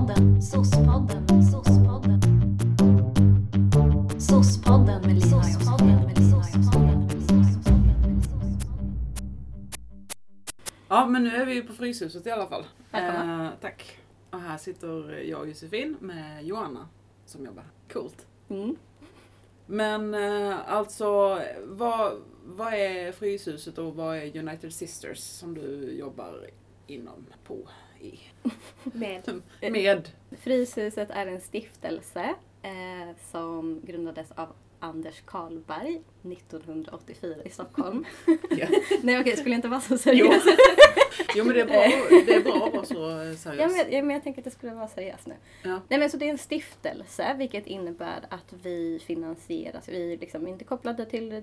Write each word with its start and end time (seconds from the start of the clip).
Sospodden, 0.00 0.42
sospodden, 0.42 1.42
sospodden. 1.42 2.20
Sospodden 4.20 5.02
med 5.02 5.14
Lina 5.14 5.42
Ja, 10.88 11.06
men 11.06 11.24
nu 11.24 11.36
är 11.36 11.46
vi 11.46 11.54
ju 11.54 11.62
på 11.62 11.72
Fryshuset 11.72 12.26
i 12.26 12.30
alla 12.30 12.46
fall. 12.46 12.64
Eh, 12.92 13.48
tack. 13.60 13.98
Och 14.30 14.40
här 14.40 14.58
sitter 14.58 15.20
jag 15.20 15.40
och 15.40 15.48
Josefin 15.48 15.96
med 16.00 16.44
Johanna 16.44 16.88
som 17.26 17.44
jobbar 17.44 17.62
här. 17.62 17.70
Coolt. 17.92 18.26
Mm. 18.48 18.76
Men 19.66 20.14
eh, 20.14 20.70
alltså, 20.70 21.40
vad, 21.64 22.12
vad 22.44 22.74
är 22.74 23.12
Fryshuset 23.12 23.78
och 23.78 23.94
vad 23.94 24.16
är 24.16 24.38
United 24.38 24.72
Sisters 24.72 25.18
som 25.18 25.54
du 25.54 25.92
jobbar 25.92 26.46
inom 26.86 27.26
på? 27.44 27.68
Med. 28.84 29.42
Med. 29.72 30.08
Fryshuset 30.42 31.10
är 31.10 31.26
en 31.26 31.40
stiftelse 31.40 32.34
eh, 32.62 33.16
som 33.30 33.80
grundades 33.84 34.32
av 34.32 34.48
Anders 34.80 35.22
Karlberg 35.26 36.00
1984 36.22 37.34
i 37.44 37.50
Stockholm. 37.50 38.04
Nej 39.02 39.20
okej, 39.20 39.36
skulle 39.36 39.50
jag 39.50 39.58
inte 39.58 39.68
vara 39.68 39.80
så 39.80 39.98
seriös? 39.98 40.44
Jo 41.36 41.44
men 41.44 41.54
det 41.54 41.60
är 41.60 41.66
bra, 41.66 41.84
det 42.26 42.34
är 42.34 42.42
bra 42.42 42.66
att 42.66 42.74
vara 42.74 42.84
så 42.84 43.10
eh, 43.20 43.28
Ja, 43.28 43.36
seriös. 43.36 43.72
men, 43.76 43.92
ja, 43.92 44.02
men 44.02 44.10
jag 44.10 44.22
tänker 44.22 44.40
att 44.40 44.44
det 44.44 44.50
skulle 44.50 44.74
vara 44.74 44.88
seriöst 44.88 45.26
nu. 45.26 45.34
Ja. 45.62 45.80
Nej 45.88 45.98
men 45.98 46.10
så 46.10 46.16
det 46.16 46.26
är 46.26 46.30
en 46.30 46.38
stiftelse 46.38 47.34
vilket 47.38 47.66
innebär 47.66 48.24
att 48.28 48.52
vi 48.62 49.00
finansieras. 49.06 49.88
Vi 49.88 50.12
är 50.12 50.18
liksom 50.18 50.46
inte 50.46 50.64
kopplade 50.64 51.04
till 51.06 51.32
eh, 51.32 51.42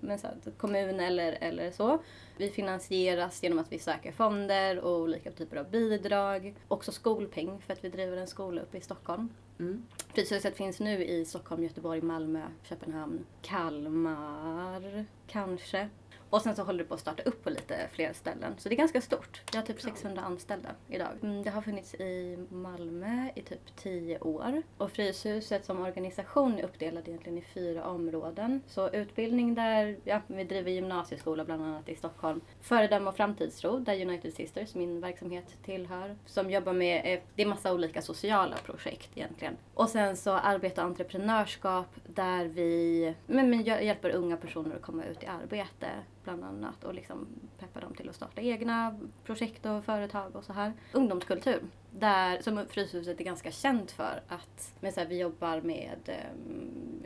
men 0.00 0.18
så 0.18 0.26
här, 0.26 0.36
kommun 0.56 1.00
eller, 1.00 1.38
eller 1.40 1.70
så. 1.70 2.02
Vi 2.36 2.50
finansieras 2.50 3.42
genom 3.42 3.58
att 3.58 3.72
vi 3.72 3.78
söker 3.78 4.12
fonder 4.12 4.78
och 4.78 4.98
olika 5.00 5.30
typer 5.30 5.56
av 5.56 5.70
bidrag. 5.70 6.54
Också 6.68 6.92
skolpeng 6.92 7.60
för 7.66 7.72
att 7.72 7.84
vi 7.84 7.88
driver 7.88 8.16
en 8.16 8.26
skola 8.26 8.62
uppe 8.62 8.78
i 8.78 8.80
Stockholm. 8.80 9.28
Mm. 9.58 9.86
Fryshuset 10.14 10.56
finns 10.56 10.80
nu 10.80 11.04
i 11.04 11.24
Stockholm, 11.24 11.62
Göteborg, 11.62 12.00
Malmö, 12.00 12.42
Köpenhamn, 12.68 13.26
Kalmar 13.42 15.04
kanske. 15.26 15.88
Och 16.34 16.42
sen 16.42 16.56
så 16.56 16.62
håller 16.62 16.78
det 16.78 16.84
på 16.84 16.94
att 16.94 17.00
starta 17.00 17.22
upp 17.22 17.44
på 17.44 17.50
lite 17.50 17.88
fler 17.92 18.12
ställen. 18.12 18.54
Så 18.58 18.68
det 18.68 18.74
är 18.74 18.76
ganska 18.76 19.00
stort. 19.00 19.42
Vi 19.52 19.58
har 19.58 19.64
typ 19.64 19.80
600 19.80 20.22
anställda 20.22 20.68
idag. 20.88 21.08
Mm, 21.22 21.42
Det 21.42 21.50
har 21.50 21.62
funnits 21.62 21.94
i 21.94 22.38
Malmö 22.50 23.28
i 23.34 23.42
typ 23.42 23.76
10 23.76 24.18
år. 24.18 24.62
Och 24.78 24.90
Fryshuset 24.90 25.64
som 25.64 25.80
organisation 25.80 26.58
är 26.58 26.62
uppdelad 26.64 27.08
egentligen 27.08 27.38
i 27.38 27.42
fyra 27.42 27.84
områden. 27.84 28.62
Så 28.66 28.88
utbildning 28.90 29.54
där, 29.54 29.96
ja, 30.04 30.20
vi 30.26 30.44
driver 30.44 30.70
gymnasieskola 30.70 31.44
bland 31.44 31.62
annat 31.64 31.88
i 31.88 31.94
Stockholm. 31.96 32.40
Föredöme 32.60 33.08
och 33.10 33.16
framtidstro 33.16 33.78
där 33.78 34.02
United 34.06 34.34
Sisters, 34.34 34.74
min 34.74 35.00
verksamhet, 35.00 35.46
tillhör. 35.64 36.16
Som 36.26 36.50
jobbar 36.50 36.72
med, 36.72 37.14
eh, 37.14 37.20
det 37.34 37.42
är 37.42 37.46
massa 37.46 37.74
olika 37.74 38.02
sociala 38.02 38.56
projekt 38.56 39.10
egentligen. 39.14 39.56
Och 39.74 39.88
sen 39.88 40.16
så 40.16 40.30
arbete 40.32 40.80
och 40.80 40.86
entreprenörskap 40.86 41.86
där 42.06 42.44
vi 42.44 43.14
men, 43.26 43.50
men, 43.50 43.64
hjä- 43.64 43.80
hjälper 43.82 44.10
unga 44.10 44.36
personer 44.36 44.76
att 44.76 44.82
komma 44.82 45.04
ut 45.04 45.22
i 45.22 45.26
arbete 45.26 45.88
bland 46.24 46.44
annat 46.44 46.84
och 46.84 46.94
liksom 46.94 47.26
peppa 47.58 47.80
dem 47.80 47.94
till 47.94 48.08
att 48.08 48.16
starta 48.16 48.40
egna 48.40 48.96
projekt 49.24 49.66
och 49.66 49.84
företag 49.84 50.36
och 50.36 50.44
så 50.44 50.52
här. 50.52 50.72
Ungdomskultur, 50.92 51.62
där, 51.90 52.42
som 52.42 52.66
Fryshuset 52.68 53.20
är 53.20 53.24
ganska 53.24 53.50
känt 53.50 53.90
för 53.90 54.22
att 54.28 54.74
men 54.80 54.92
så 54.92 55.00
här, 55.00 55.06
vi 55.06 55.18
jobbar 55.18 55.60
med, 55.60 55.98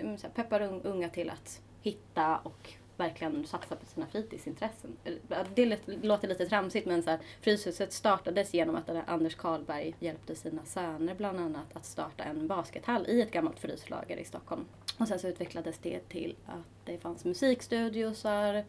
um, 0.03 0.19
så 0.19 0.27
här, 0.27 0.35
peppar 0.35 0.87
unga 0.87 1.09
till 1.09 1.31
att 1.31 1.61
hitta 1.83 2.37
och 2.39 2.75
verkligen 2.99 3.47
satsa 3.47 3.77
på 3.77 3.87
sina 3.87 4.07
fritidsintressen. 4.07 4.97
Eh, 5.05 5.47
det 5.55 5.79
låter 5.87 6.29
lite 6.29 6.47
tramsigt 6.47 6.87
men 6.87 7.03
så 7.03 7.11
här, 7.11 7.21
Fryshuset 7.41 7.93
startades 7.93 8.55
genom 8.55 8.77
att 8.77 8.91
Anders 9.07 9.35
Karlberg 9.35 9.95
hjälpte 9.99 10.35
sina 10.35 10.65
söner 10.65 11.15
bland 11.15 11.41
annat 11.41 11.77
att 11.77 11.85
starta 11.85 12.25
en 12.25 12.47
baskethall 12.47 13.07
i 13.09 13.23
ett 13.23 13.31
gammalt 13.31 13.61
fryslager 13.61 14.17
i 14.17 14.25
Stockholm. 14.25 14.65
Och 14.99 15.09
sen 15.09 15.19
så 15.19 15.29
utvecklades 15.29 15.79
det 15.79 16.09
till 16.09 16.37
att 16.47 16.85
det 16.85 16.99
fanns 16.99 17.25
musikstudiosar, 17.25 18.65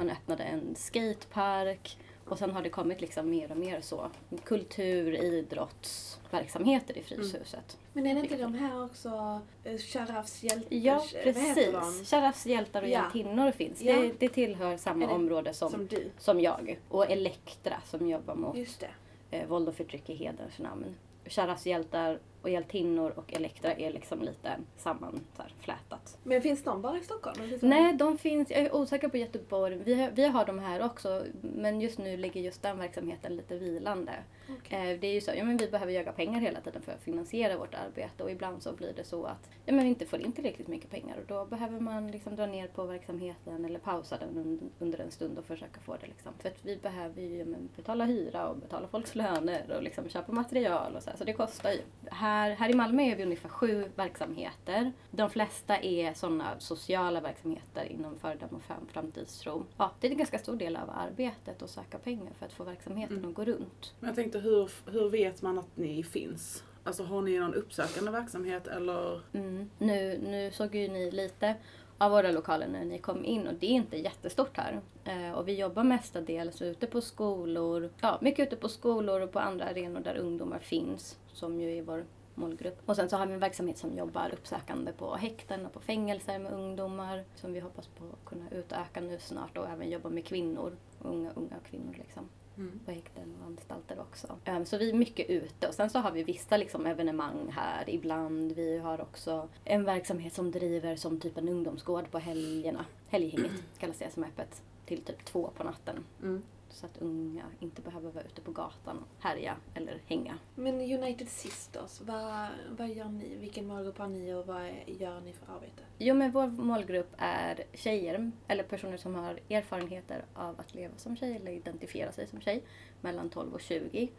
man 0.00 0.10
öppnade 0.10 0.42
en 0.42 0.74
skatepark 0.76 1.98
och 2.24 2.38
sen 2.38 2.50
har 2.50 2.62
det 2.62 2.68
kommit 2.70 3.00
liksom 3.00 3.30
mer 3.30 3.50
och 3.50 3.56
mer 3.56 3.80
så 3.80 4.10
kultur, 4.44 5.14
idrottsverksamheter 5.24 6.98
i 6.98 7.02
Fryshuset. 7.02 7.78
Men 7.92 8.06
är 8.06 8.14
det 8.14 8.20
inte 8.20 8.36
de 8.36 8.54
här 8.54 8.84
också 8.84 9.40
uh, 9.66 9.78
Sharafs 9.78 10.42
hjältar? 10.42 10.76
Ja, 10.76 11.04
de? 11.12 11.22
precis. 11.32 12.10
Sharafs 12.10 12.46
hjältar 12.46 12.82
och 12.82 12.88
Ja. 12.88 12.92
hjältinnor 13.02 13.50
finns. 13.50 13.82
Ja. 13.82 13.96
Det, 13.96 14.12
det 14.18 14.28
tillhör 14.28 14.76
samma 14.76 15.06
det 15.06 15.12
område 15.12 15.54
som, 15.54 15.70
Som 15.70 15.86
du. 15.86 16.10
som 16.18 16.40
jag. 16.40 16.80
Och 16.88 17.10
Elektra 17.10 17.74
som 17.84 18.08
jobbar 18.08 18.34
mot 18.34 18.56
Just 18.56 18.80
det. 18.80 18.90
eh, 19.38 19.46
våld 19.48 19.68
och 19.68 19.74
förtryck 19.74 20.10
i 20.10 20.14
hederns 20.14 20.58
namn. 20.58 20.84
Sharafs 21.26 21.66
hjältar 21.66 22.18
och 22.42 22.50
hjältinnor 22.50 23.10
och 23.16 23.32
Elektra 23.34 23.72
är 23.74 23.92
liksom 23.92 24.22
lite 24.22 24.56
samman 24.76 25.20
så 25.36 25.42
här, 25.42 25.52
flätat. 25.60 26.18
Men 26.22 26.42
finns 26.42 26.64
de 26.64 26.82
bara 26.82 26.98
i 26.98 27.00
Stockholm? 27.04 27.36
Nej, 27.62 27.94
de 27.94 28.18
finns, 28.18 28.50
jag 28.50 28.60
är 28.60 28.74
osäker 28.74 29.08
på 29.08 29.16
Göteborg. 29.16 29.76
Vi 29.84 29.94
har, 29.94 30.10
vi 30.10 30.24
har 30.26 30.46
de 30.46 30.58
här 30.58 30.82
också, 30.84 31.24
men 31.42 31.80
just 31.80 31.98
nu 31.98 32.16
ligger 32.16 32.40
just 32.40 32.62
den 32.62 32.78
verksamheten 32.78 33.36
lite 33.36 33.58
vilande. 33.58 34.12
Okej. 34.58 34.92
Eh, 34.92 35.00
Det 35.00 35.06
är 35.06 35.14
ju 35.14 35.20
så, 35.20 35.30
ja 35.36 35.44
men 35.44 35.56
vi 35.56 35.68
behöver 35.68 35.92
jaga 35.92 36.12
pengar 36.12 36.40
hela 36.40 36.60
tiden 36.60 36.82
för 36.82 36.92
att 36.92 37.02
finansiera 37.02 37.58
vårt 37.58 37.74
arbete 37.74 38.22
och 38.22 38.30
ibland 38.30 38.62
så 38.62 38.72
blir 38.72 38.92
det 38.96 39.04
så 39.04 39.24
att 39.24 39.48
ja, 39.66 39.72
men 39.74 39.84
vi 39.84 39.88
inte 39.88 40.06
får 40.06 40.20
in 40.20 40.32
tillräckligt 40.32 40.68
mycket 40.68 40.90
pengar 40.90 41.16
och 41.18 41.26
då 41.26 41.44
behöver 41.44 41.80
man 41.80 42.10
liksom 42.10 42.36
dra 42.36 42.46
ner 42.46 42.68
på 42.68 42.84
verksamheten 42.84 43.64
eller 43.64 43.78
pausa 43.78 44.16
den 44.18 44.28
un- 44.44 44.70
under 44.78 44.98
en 45.00 45.10
stund 45.10 45.38
och 45.38 45.44
försöka 45.44 45.80
få 45.80 45.96
det 46.00 46.06
liksom. 46.06 46.32
För 46.38 46.48
att 46.48 46.64
vi 46.64 46.76
behöver 46.76 47.22
ju 47.22 47.38
ja, 47.38 47.56
betala 47.76 48.04
hyra 48.04 48.48
och 48.48 48.56
betala 48.56 48.88
folks 48.88 49.14
löner 49.14 49.72
och 49.76 49.82
liksom 49.82 50.08
köpa 50.08 50.32
material 50.32 50.96
och 50.96 51.02
så 51.02 51.10
här, 51.10 51.16
så 51.16 51.24
det 51.24 51.32
kostar 51.32 51.70
ju. 51.70 51.80
Här, 52.10 52.29
här 52.30 52.68
i 52.70 52.74
Malmö 52.74 53.02
är 53.02 53.16
vi 53.16 53.22
ungefär 53.22 53.48
sju 53.48 53.84
verksamheter. 53.96 54.92
De 55.10 55.30
flesta 55.30 55.76
är 55.78 56.14
sådana 56.14 56.60
sociala 56.60 57.20
verksamheter 57.20 57.84
inom 57.84 58.18
föredöme 58.18 58.52
och 58.56 58.62
fram- 58.62 58.86
framtidstro. 58.92 59.66
Ja, 59.76 59.90
det 60.00 60.06
är 60.06 60.10
en 60.10 60.16
ganska 60.18 60.38
stor 60.38 60.56
del 60.56 60.76
av 60.76 60.90
arbetet 60.90 61.62
att 61.62 61.70
söka 61.70 61.98
pengar 61.98 62.32
för 62.38 62.46
att 62.46 62.52
få 62.52 62.64
verksamheten 62.64 63.16
Mm. 63.16 63.28
att 63.30 63.36
gå 63.36 63.44
runt. 63.44 63.94
Men 64.00 64.08
jag 64.08 64.16
tänkte, 64.16 64.38
hur, 64.38 64.70
hur 64.86 65.10
vet 65.10 65.42
man 65.42 65.58
att 65.58 65.76
ni 65.76 66.02
finns? 66.02 66.64
Alltså 66.84 67.04
har 67.04 67.22
ni 67.22 67.38
någon 67.38 67.54
uppsökande 67.54 68.10
verksamhet 68.10 68.66
eller? 68.66 69.20
Mm. 69.32 69.70
Nu, 69.78 70.18
nu 70.22 70.50
såg 70.52 70.74
ju 70.74 70.88
ni 70.88 71.10
lite 71.10 71.54
av 71.98 72.10
våra 72.10 72.30
lokaler 72.30 72.68
när 72.68 72.84
ni 72.84 72.98
kom 72.98 73.24
in 73.24 73.46
och 73.46 73.54
det 73.54 73.66
är 73.66 73.70
inte 73.70 73.96
jättestort 73.96 74.56
här. 74.56 74.80
Eh, 75.04 75.32
och 75.32 75.48
vi 75.48 75.58
jobbar 75.60 75.84
mestadels 75.84 76.62
ute 76.62 76.86
på 76.86 77.00
skolor, 77.00 77.90
ja 78.00 78.18
mycket 78.20 78.46
ute 78.46 78.56
på 78.56 78.68
skolor 78.68 79.20
och 79.20 79.32
på 79.32 79.38
andra 79.38 79.64
arenor 79.64 80.00
där 80.00 80.16
ungdomar 80.16 80.58
finns, 80.58 81.18
som 81.32 81.60
ju 81.60 81.78
är 81.78 81.82
vår 81.82 82.04
målgrupp. 82.34 82.78
Och 82.86 82.96
sen 82.96 83.10
så 83.10 83.16
har 83.16 83.26
vi 83.26 83.34
en 83.34 83.40
verksamhet 83.40 83.78
som 83.78 83.98
jobbar 83.98 84.30
uppsökande 84.32 84.92
på 84.92 85.14
häkten 85.14 85.66
och 85.66 85.72
på 85.72 85.80
fängelser 85.80 86.38
med 86.38 86.52
ungdomar 86.52 87.24
som 87.34 87.52
vi 87.52 87.60
hoppas 87.60 87.86
på 87.86 88.04
att 88.04 88.24
kunna 88.24 88.50
utöka 88.50 89.00
nu 89.00 89.18
snart 89.18 89.58
och 89.58 89.68
även 89.68 89.90
jobba 89.90 90.08
med 90.08 90.24
kvinnor, 90.26 90.76
unga, 90.98 91.30
unga 91.34 91.56
kvinnor 91.70 91.94
liksom 91.98 92.28
Mm. 92.56 92.80
på 92.84 92.90
häkten 92.92 93.36
och 93.40 93.46
anstalter 93.46 94.00
också. 94.00 94.36
Ehm, 94.44 94.64
Så 94.64 94.78
vi 94.78 94.90
är 94.90 94.94
mycket 94.94 95.30
ute 95.30 95.68
och 95.68 95.74
sen 95.74 95.90
så 95.90 95.98
har 95.98 96.10
vi 96.12 96.22
vissa 96.24 96.56
liksom 96.56 96.86
evenemang 96.86 97.48
här 97.56 97.90
ibland. 97.90 98.52
Vi 98.52 98.78
har 98.78 99.00
också 99.00 99.48
en 99.64 99.84
verksamhet 99.84 100.32
som 100.34 100.50
driver 100.50 100.96
som 100.96 101.20
typ 101.20 101.38
en 101.38 101.48
ungdomsgård 101.48 102.10
på 102.10 102.18
helgerna. 102.18 102.84
Helghänget 103.08 103.52
kallas 103.78 103.98
det 103.98 104.10
som 104.12 104.22
är 104.22 104.28
öppet 104.28 104.62
till 104.86 105.02
typ 105.02 105.24
två 105.24 105.50
på 105.56 105.64
natten. 105.64 106.04
Mm. 106.22 106.42
Så 106.72 106.86
att 106.86 106.98
unga 106.98 107.44
inte 107.60 107.82
behöver 107.82 108.10
vara 108.10 108.24
ute 108.24 108.40
på 108.40 108.52
gatan 108.52 108.98
och 108.98 109.24
härja 109.24 109.56
eller 109.74 110.02
hänga. 110.06 110.38
Men 110.54 110.80
United 110.80 111.28
Sisters, 111.28 112.00
vad, 112.00 112.48
vad 112.78 112.88
gör 112.88 113.08
ni? 113.08 113.36
Vilken 113.36 113.66
målgrupp 113.66 113.98
har 113.98 114.08
ni 114.08 114.34
och 114.34 114.46
vad 114.46 114.66
gör 114.86 115.20
ni 115.20 115.32
för 115.32 115.52
arbete? 115.54 115.82
Jo 115.98 116.14
men 116.14 116.30
vår 116.32 116.46
målgrupp 116.46 117.14
är 117.18 117.64
tjejer 117.74 118.30
eller 118.48 118.64
personer 118.64 118.96
som 118.96 119.14
har 119.14 119.40
erfarenheter 119.50 120.24
av 120.34 120.60
att 120.60 120.74
leva 120.74 120.96
som 120.96 121.16
tjej 121.16 121.36
eller 121.36 121.52
identifiera 121.52 122.12
sig 122.12 122.26
som 122.26 122.40
tjej 122.40 122.62
mellan 123.00 123.30
12 123.30 123.54
och 123.54 123.60
20. 123.60 124.10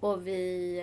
Och 0.00 0.26
vi 0.26 0.78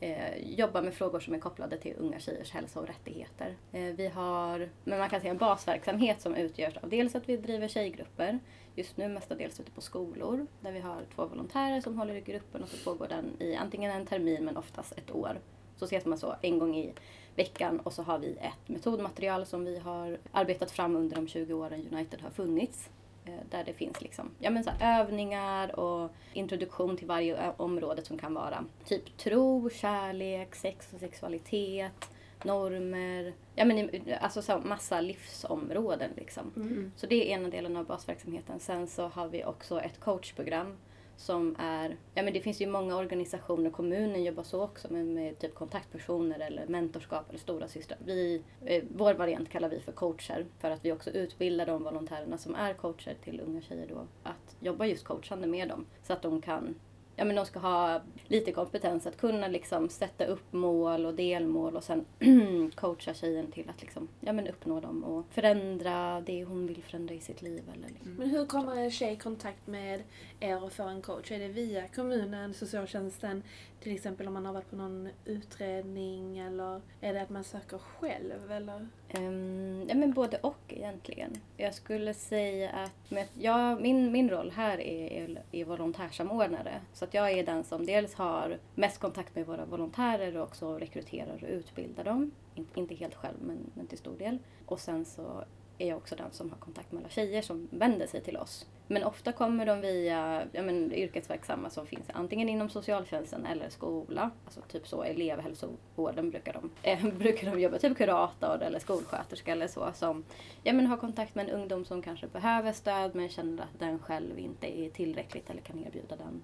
eh, 0.00 0.08
eh, 0.10 0.54
jobbar 0.58 0.82
med 0.82 0.94
frågor 0.94 1.20
som 1.20 1.34
är 1.34 1.38
kopplade 1.38 1.76
till 1.76 1.94
unga 1.98 2.20
tjejers 2.20 2.50
hälsa 2.50 2.80
och 2.80 2.86
rättigheter. 2.86 3.56
Eh, 3.72 3.82
vi 3.82 4.08
har, 4.08 4.68
men 4.84 4.98
man 4.98 5.10
kan 5.10 5.20
säga 5.20 5.30
en 5.30 5.38
basverksamhet 5.38 6.20
som 6.20 6.34
utgörs 6.34 6.76
av 6.76 6.88
dels 6.88 7.14
att 7.14 7.28
vi 7.28 7.36
driver 7.36 7.68
tjejgrupper, 7.68 8.38
just 8.74 8.96
nu 8.96 9.08
mestadels 9.08 9.60
ute 9.60 9.70
på 9.70 9.80
skolor, 9.80 10.46
där 10.60 10.72
vi 10.72 10.80
har 10.80 11.02
två 11.14 11.26
volontärer 11.26 11.80
som 11.80 11.98
håller 11.98 12.14
i 12.14 12.20
gruppen 12.20 12.62
och 12.62 12.68
så 12.68 12.90
pågår 12.90 13.08
den 13.08 13.36
i 13.38 13.56
antingen 13.56 13.90
en 13.90 14.06
termin 14.06 14.44
men 14.44 14.56
oftast 14.56 14.92
ett 14.92 15.10
år. 15.10 15.40
Så 15.76 15.84
ses 15.84 16.06
man 16.06 16.18
så 16.18 16.34
en 16.42 16.58
gång 16.58 16.76
i 16.76 16.92
veckan 17.36 17.80
och 17.80 17.92
så 17.92 18.02
har 18.02 18.18
vi 18.18 18.32
ett 18.32 18.68
metodmaterial 18.68 19.46
som 19.46 19.64
vi 19.64 19.78
har 19.78 20.18
arbetat 20.32 20.70
fram 20.70 20.96
under 20.96 21.16
de 21.16 21.28
20 21.28 21.54
åren 21.54 21.88
United 21.92 22.20
har 22.20 22.30
funnits. 22.30 22.90
Eh, 23.24 23.32
Där 23.50 23.64
det 23.64 23.72
finns 23.72 24.00
liksom, 24.00 24.30
ja, 24.38 24.50
men 24.50 24.64
så 24.64 24.70
övningar 24.80 25.80
och 25.80 26.10
introduktion 26.32 26.96
till 26.96 27.06
varje 27.06 27.52
område 27.56 28.04
som 28.04 28.18
kan 28.18 28.34
vara 28.34 28.64
typ 28.84 29.16
tro, 29.16 29.70
kärlek, 29.70 30.54
sex 30.54 30.92
och 30.94 31.00
sexualitet, 31.00 32.10
normer, 32.44 33.32
ja 33.54 33.64
men 33.64 33.78
i- 33.78 34.16
alltså 34.20 34.42
så 34.42 34.58
massa 34.58 35.00
livsområden 35.00 36.10
liksom. 36.16 36.52
Mm. 36.56 36.92
Så 36.96 37.06
det 37.06 37.14
är 37.14 37.36
ena 37.38 37.48
delen 37.48 37.76
av 37.76 37.86
basverksamheten. 37.86 38.60
Sen 38.60 38.86
så 38.86 39.08
har 39.08 39.28
vi 39.28 39.44
också 39.44 39.80
ett 39.80 40.00
coachprogram 40.00 40.76
som 41.20 41.56
är, 41.58 41.96
ja 42.14 42.22
men 42.22 42.32
det 42.32 42.40
finns 42.40 42.60
ju 42.60 42.66
många 42.66 42.96
organisationer, 42.96 43.70
kommunen 43.70 44.24
jobbar 44.24 44.42
så 44.42 44.62
också 44.62 44.92
med, 44.92 45.06
med 45.06 45.38
typ 45.38 45.54
kontaktpersoner 45.54 46.40
eller 46.40 46.66
mentorskap 46.66 47.28
eller 47.28 47.38
stora 47.38 47.68
systrar. 47.68 47.98
Vi, 48.04 48.42
eh, 48.64 48.84
vår 48.96 49.14
variant 49.14 49.48
kallar 49.50 49.68
vi 49.68 49.80
för 49.80 49.92
coacher 49.92 50.46
för 50.58 50.70
att 50.70 50.84
vi 50.84 50.92
också 50.92 51.10
utbildar 51.10 51.66
de 51.66 51.84
volontärerna 51.84 52.38
som 52.38 52.54
är 52.54 52.74
coacher 52.74 53.16
till 53.24 53.40
unga 53.40 53.62
tjejer 53.62 53.86
då 53.86 54.06
att 54.22 54.56
jobba 54.60 54.86
just 54.86 55.04
coachande 55.04 55.46
med 55.46 55.68
dem 55.68 55.86
så 56.02 56.12
att 56.12 56.22
de 56.22 56.42
kan 56.42 56.74
ja, 57.20 57.24
men 57.24 57.36
de 57.36 57.46
ska 57.46 57.58
ha 57.58 58.00
lite 58.28 58.52
kompetens 58.52 59.06
att 59.06 59.16
kunna 59.16 59.48
liksom 59.48 59.88
sätta 59.88 60.24
upp 60.24 60.52
mål 60.52 61.06
och 61.06 61.14
delmål 61.14 61.76
och 61.76 61.84
sen 61.84 62.04
coacha 62.74 63.14
tjejen 63.14 63.52
till 63.52 63.70
att 63.70 63.82
liksom, 63.82 64.08
ja, 64.20 64.32
men 64.32 64.46
uppnå 64.46 64.80
dem 64.80 65.04
och 65.04 65.26
förändra 65.30 66.20
det 66.20 66.44
hon 66.44 66.66
vill 66.66 66.82
förändra 66.82 67.14
i 67.14 67.20
sitt 67.20 67.42
liv. 67.42 67.62
Eller 67.74 67.88
liksom. 67.88 68.14
Men 68.14 68.30
hur 68.30 68.46
kommer 68.46 68.76
en 68.76 68.90
tjej 68.90 69.12
i 69.12 69.16
kontakt 69.16 69.66
med 69.66 70.02
er 70.40 70.64
och 70.64 70.72
får 70.72 70.88
en 70.88 71.02
coach? 71.02 71.32
Är 71.32 71.38
det 71.38 71.48
via 71.48 71.88
kommunen, 71.88 72.54
socialtjänsten, 72.54 73.42
till 73.80 73.94
exempel 73.94 74.26
om 74.26 74.34
man 74.34 74.46
har 74.46 74.52
varit 74.52 74.70
på 74.70 74.76
någon 74.76 75.08
utredning 75.24 76.38
eller 76.38 76.80
är 77.00 77.14
det 77.14 77.22
att 77.22 77.30
man 77.30 77.44
söker 77.44 77.78
själv 77.78 78.52
eller? 78.52 78.88
Um, 79.18 79.88
ja, 79.88 79.94
men 79.94 80.12
både 80.12 80.36
och 80.36 80.64
egentligen. 80.68 81.32
Jag 81.56 81.74
skulle 81.74 82.14
säga 82.14 82.70
att 82.70 83.10
med, 83.10 83.26
ja, 83.38 83.78
min, 83.78 84.12
min 84.12 84.30
roll 84.30 84.50
här 84.50 84.80
är, 84.80 85.12
är, 85.12 85.42
är 85.52 85.64
volontärsamordnare. 85.64 86.80
Så 86.92 87.04
att 87.04 87.14
jag 87.14 87.30
är 87.30 87.46
den 87.46 87.64
som 87.64 87.86
dels 87.86 88.14
har 88.14 88.58
mest 88.74 88.98
kontakt 88.98 89.34
med 89.34 89.46
våra 89.46 89.64
volontärer 89.64 90.36
och 90.36 90.42
också 90.42 90.78
rekryterar 90.78 91.38
och 91.42 91.48
utbildar 91.48 92.04
dem. 92.04 92.30
In, 92.54 92.66
inte 92.74 92.94
helt 92.94 93.14
själv 93.14 93.36
men, 93.40 93.58
men 93.74 93.86
till 93.86 93.98
stor 93.98 94.18
del. 94.18 94.38
Och 94.66 94.80
sen 94.80 95.04
så 95.04 95.44
är 95.78 95.88
jag 95.88 95.96
också 95.96 96.16
den 96.16 96.32
som 96.32 96.50
har 96.50 96.58
kontakt 96.58 96.92
med 96.92 97.00
alla 97.00 97.10
tjejer 97.10 97.42
som 97.42 97.68
vänder 97.70 98.06
sig 98.06 98.20
till 98.20 98.36
oss. 98.36 98.66
Men 98.92 99.04
ofta 99.04 99.32
kommer 99.32 99.66
de 99.66 99.80
via 99.80 100.46
ja, 100.52 100.62
men, 100.62 100.92
yrkesverksamma 100.92 101.70
som 101.70 101.86
finns 101.86 102.06
antingen 102.12 102.48
inom 102.48 102.68
socialtjänsten 102.68 103.46
eller 103.46 103.68
skola. 103.68 104.30
Alltså 104.44 104.60
typ 104.60 104.88
så 104.88 105.02
elevhälsovården 105.02 106.30
brukar 106.30 106.52
de, 106.52 106.70
äh, 106.82 107.04
brukar 107.18 107.50
de 107.50 107.60
jobba, 107.60 107.78
typ 107.78 107.96
kurator 107.96 108.62
eller 108.62 108.78
skolsköterska 108.78 109.52
eller 109.52 109.68
så. 109.68 109.92
Som 109.94 110.24
ja, 110.62 110.72
men, 110.72 110.86
har 110.86 110.96
kontakt 110.96 111.34
med 111.34 111.48
en 111.48 111.54
ungdom 111.54 111.84
som 111.84 112.02
kanske 112.02 112.26
behöver 112.26 112.72
stöd 112.72 113.14
men 113.14 113.28
känner 113.28 113.62
att 113.62 113.78
den 113.78 113.98
själv 113.98 114.38
inte 114.38 114.80
är 114.80 114.90
tillräckligt 114.90 115.50
eller 115.50 115.60
kan 115.62 115.78
erbjuda 115.78 116.16
den, 116.16 116.42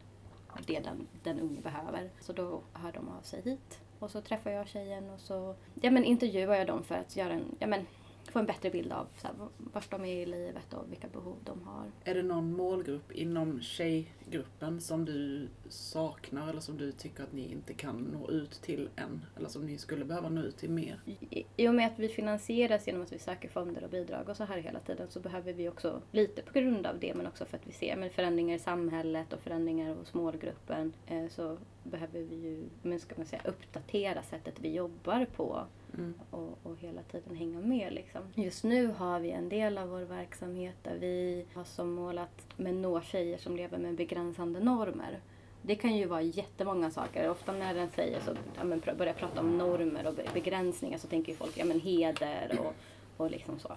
det 0.67 0.81
den, 0.81 1.07
den 1.23 1.41
unge 1.41 1.61
behöver. 1.61 2.11
Så 2.21 2.33
då 2.33 2.61
hör 2.73 2.93
de 2.93 3.09
av 3.09 3.23
sig 3.23 3.43
hit. 3.43 3.81
Och 3.99 4.11
så 4.11 4.21
träffar 4.21 4.51
jag 4.51 4.69
tjejen 4.69 5.11
och 5.11 5.21
så 5.21 5.55
ja, 5.81 5.91
men, 5.91 6.05
intervjuar 6.05 6.55
jag 6.55 6.67
dem 6.67 6.85
för 6.85 6.95
att 6.95 7.17
göra 7.17 7.33
en, 7.33 7.57
ja, 7.59 7.67
men, 7.67 7.87
få 8.37 8.41
en 8.41 8.47
bättre 8.47 8.71
bild 8.71 8.93
av 8.93 9.07
så 9.17 9.27
här, 9.27 9.37
vart 9.57 9.91
de 9.91 10.05
är 10.05 10.17
i 10.17 10.27
livet 10.27 10.75
och 10.75 10.91
vilka 10.91 11.09
behov 11.09 11.37
de 11.45 11.63
har. 11.63 11.91
Är 12.05 12.15
det 12.15 12.23
någon 12.23 12.53
målgrupp 12.53 13.13
inom 13.13 13.61
tjejgruppen 13.61 14.81
som 14.81 15.05
du 15.05 15.49
saknar 15.69 16.49
eller 16.49 16.61
som 16.61 16.79
du 16.79 16.93
tycker 16.93 17.23
att 17.23 17.33
ni 17.33 17.53
inte 17.53 17.75
kan 17.75 17.97
nå 17.97 18.31
ut 18.31 18.51
till 18.51 18.89
än? 18.97 19.25
Eller 19.37 19.49
som 19.49 19.67
ni 19.67 19.79
skulle 19.79 20.05
behöva 20.05 20.29
nå 20.29 20.41
ut 20.41 20.57
till 20.57 20.71
mer? 20.71 21.01
I, 21.31 21.45
I 21.57 21.69
och 21.69 21.75
med 21.75 21.87
att 21.87 21.99
vi 21.99 22.09
finansieras 22.09 22.87
genom 22.87 23.03
att 23.03 23.13
vi 23.13 23.19
söker 23.19 23.49
fonder 23.49 23.85
och 23.85 23.91
bidrag 23.91 24.29
och 24.29 24.37
så 24.37 24.45
här 24.45 24.59
hela 24.59 24.81
tiden 24.81 25.07
så 25.11 25.21
behöver 25.21 25.53
vi 25.53 25.69
också 25.69 26.03
lite 26.13 26.43
på 26.43 26.53
grund 26.53 26.87
av 26.87 26.99
det 26.99 27.15
men 27.15 27.27
också 27.27 27.45
för 27.45 27.57
att 27.57 27.67
vi 27.67 27.73
ser 27.73 27.97
men 27.97 28.11
förändringar 28.11 28.57
i 28.57 28.59
samhället 28.59 29.33
och 29.33 29.41
förändringar 29.41 29.95
hos 29.95 30.15
målgruppen 30.15 30.93
eh, 31.07 31.29
så 31.29 31.59
behöver 31.83 32.21
vi 32.21 32.37
ju 32.37 32.65
men 32.83 33.01
ska 33.01 33.15
man 33.17 33.27
säga, 33.27 33.43
uppdatera 33.45 34.23
sättet 34.23 34.55
vi 34.61 34.75
jobbar 34.75 35.27
på 35.37 35.67
Mm. 35.99 36.15
och, 36.31 36.59
och 36.63 36.77
hela 36.81 37.03
tiden 37.03 37.37
hänga 37.37 37.59
med. 37.61 37.93
Liksom. 37.93 38.21
Just 38.35 38.65
nu 38.65 38.87
har 38.87 39.21
vi 39.21 39.31
en 39.31 39.49
del 39.49 39.79
av 39.79 39.89
vår 39.89 40.01
verksamhet 40.01 40.75
där 40.83 40.97
vi 40.99 41.45
har 41.55 41.65
som 41.65 41.91
mål 41.93 42.19
att 42.19 42.47
nå 42.57 43.01
tjejer 43.01 43.39
som 43.39 43.57
lever 43.57 43.79
med 43.79 43.95
begränsande 43.95 44.61
normer. 44.61 45.21
Det 45.63 45.75
kan 45.75 45.97
ju 45.97 46.07
vara 46.07 46.23
jättemånga 46.23 46.91
saker. 46.91 47.31
Ofta 47.31 47.53
när 47.53 47.75
den 47.75 47.91
säger 47.91 48.21
så, 48.21 48.37
ja, 48.57 48.65
men, 48.65 48.83
börjar 48.99 49.13
prata 49.15 49.41
om 49.41 49.59
normer 49.59 50.07
och 50.07 50.15
be- 50.15 50.27
begränsningar 50.35 50.99
så 50.99 51.09
tänker 51.09 51.33
ju 51.33 51.39
folk 51.39 51.59
ja, 51.59 51.65
men, 51.65 51.81
heder 51.81 52.59
och, 52.61 52.75
och 53.25 53.31
liksom 53.31 53.59
så. 53.59 53.73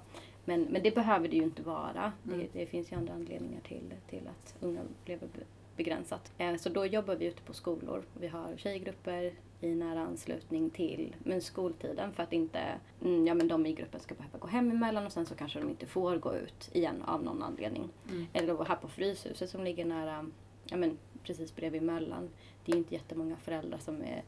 Men, 0.46 0.62
men 0.62 0.84
det 0.84 0.96
behöver 0.96 1.28
det 1.28 1.36
ju 1.36 1.44
inte 1.44 1.62
vara. 1.62 2.12
Mm. 2.28 2.40
Det, 2.40 2.48
det 2.60 2.66
finns 2.66 2.92
ju 2.92 2.96
andra 2.96 3.14
anledningar 3.14 3.62
till, 3.62 3.94
till 4.10 4.28
att 4.28 4.56
unga 4.64 4.82
lever 5.06 5.28
be- 5.28 5.44
begränsat. 5.76 6.32
Eh, 6.38 6.56
Så 6.56 6.70
då 6.70 6.86
jobbar 6.86 7.16
vi 7.16 7.26
ute 7.26 7.42
på 7.42 7.54
skolor. 7.54 8.04
Vi 8.20 8.28
har 8.28 8.48
tjejgrupper 8.58 9.34
i 9.62 9.76
nära 9.76 10.02
anslutning 10.02 10.70
till 10.70 11.16
men 11.20 11.42
skoltiden 11.42 12.14
för 12.14 12.24
att 12.24 12.34
inte 12.34 12.60
mm, 13.02 13.28
ja, 13.28 13.34
men 13.34 13.48
de 13.48 13.66
i 13.66 13.74
gruppen 13.74 14.00
ska 14.00 14.16
behöva 14.16 14.38
gå 14.40 14.48
hem 14.48 14.72
emellan 14.72 15.06
och 15.06 15.12
sen 15.12 15.26
så 15.26 15.36
kanske 15.36 15.60
de 15.60 15.70
inte 15.70 15.86
får 15.86 16.18
gå 16.18 16.36
ut 16.36 16.70
igen 16.74 17.04
av 17.04 17.24
någon 17.24 17.44
anledning. 17.44 17.90
Mm. 18.10 18.28
Eller 18.34 18.66
här 18.66 18.76
på 18.76 18.88
Fryshuset 18.88 19.50
som 19.50 19.64
ligger 19.64 19.86
nära, 19.86 20.26
ja 20.66 20.78
men 20.78 20.98
precis 21.24 21.56
bredvid 21.56 21.82
Möllan. 21.82 22.30
Det 22.66 22.72
är 22.72 22.76
inte 22.76 22.94
jättemånga 22.94 23.36
föräldrar 23.36 23.80
som 23.80 24.02
är 24.02 24.24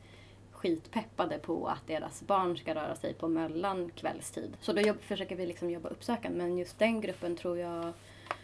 skitpeppade 0.51 1.37
på 1.37 1.67
att 1.67 1.87
deras 1.87 2.21
barn 2.21 2.57
ska 2.57 2.75
röra 2.75 2.95
sig 2.95 3.13
på 3.13 3.27
Möllan 3.27 3.91
kvällstid. 3.95 4.57
Så 4.61 4.73
då 4.73 4.81
jobb, 4.81 5.01
försöker 5.01 5.35
vi 5.35 5.45
liksom 5.45 5.69
jobba 5.69 5.89
uppsökande 5.89 6.37
men 6.37 6.57
just 6.57 6.79
den 6.79 7.01
gruppen 7.01 7.35
tror 7.35 7.57
jag 7.57 7.93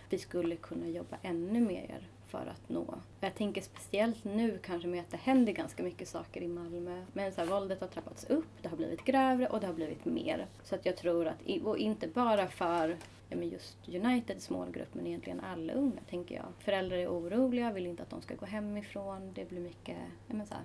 vi 0.09 0.17
skulle 0.17 0.55
kunna 0.55 0.87
jobba 0.87 1.17
ännu 1.21 1.61
mer 1.61 2.07
för 2.27 2.45
att 2.45 2.69
nå. 2.69 2.95
Jag 3.19 3.35
tänker 3.35 3.61
speciellt 3.61 4.23
nu 4.23 4.59
kanske 4.63 4.87
med 4.87 4.99
att 4.99 5.11
det 5.11 5.17
händer 5.17 5.53
ganska 5.53 5.83
mycket 5.83 6.07
saker 6.07 6.41
i 6.41 6.47
Malmö. 6.47 7.05
Men 7.13 7.31
så 7.31 7.41
här, 7.41 7.47
våldet 7.47 7.81
har 7.81 7.87
trappats 7.87 8.25
upp, 8.29 8.45
det 8.61 8.69
har 8.69 8.77
blivit 8.77 9.03
grövre 9.03 9.47
och 9.47 9.59
det 9.59 9.67
har 9.67 9.73
blivit 9.73 10.05
mer. 10.05 10.47
Så 10.63 10.75
att 10.75 10.85
jag 10.85 10.97
tror 10.97 11.27
att, 11.27 11.63
och 11.63 11.77
inte 11.77 12.07
bara 12.07 12.47
för 12.47 12.97
ja, 13.29 13.37
men 13.37 13.49
just 13.49 13.77
Uniteds 13.87 14.49
målgrupp 14.49 14.93
men 14.93 15.07
egentligen 15.07 15.39
alla 15.39 15.73
unga 15.73 16.01
tänker 16.09 16.35
jag. 16.35 16.45
Föräldrar 16.59 16.97
är 16.97 17.07
oroliga, 17.07 17.71
vill 17.71 17.87
inte 17.87 18.03
att 18.03 18.09
de 18.09 18.21
ska 18.21 18.35
gå 18.35 18.45
hemifrån. 18.45 19.31
Det 19.33 19.49
blir 19.49 19.59
mycket 19.59 19.97
ja, 20.27 20.35
men 20.35 20.47
så 20.47 20.53
här, 20.53 20.63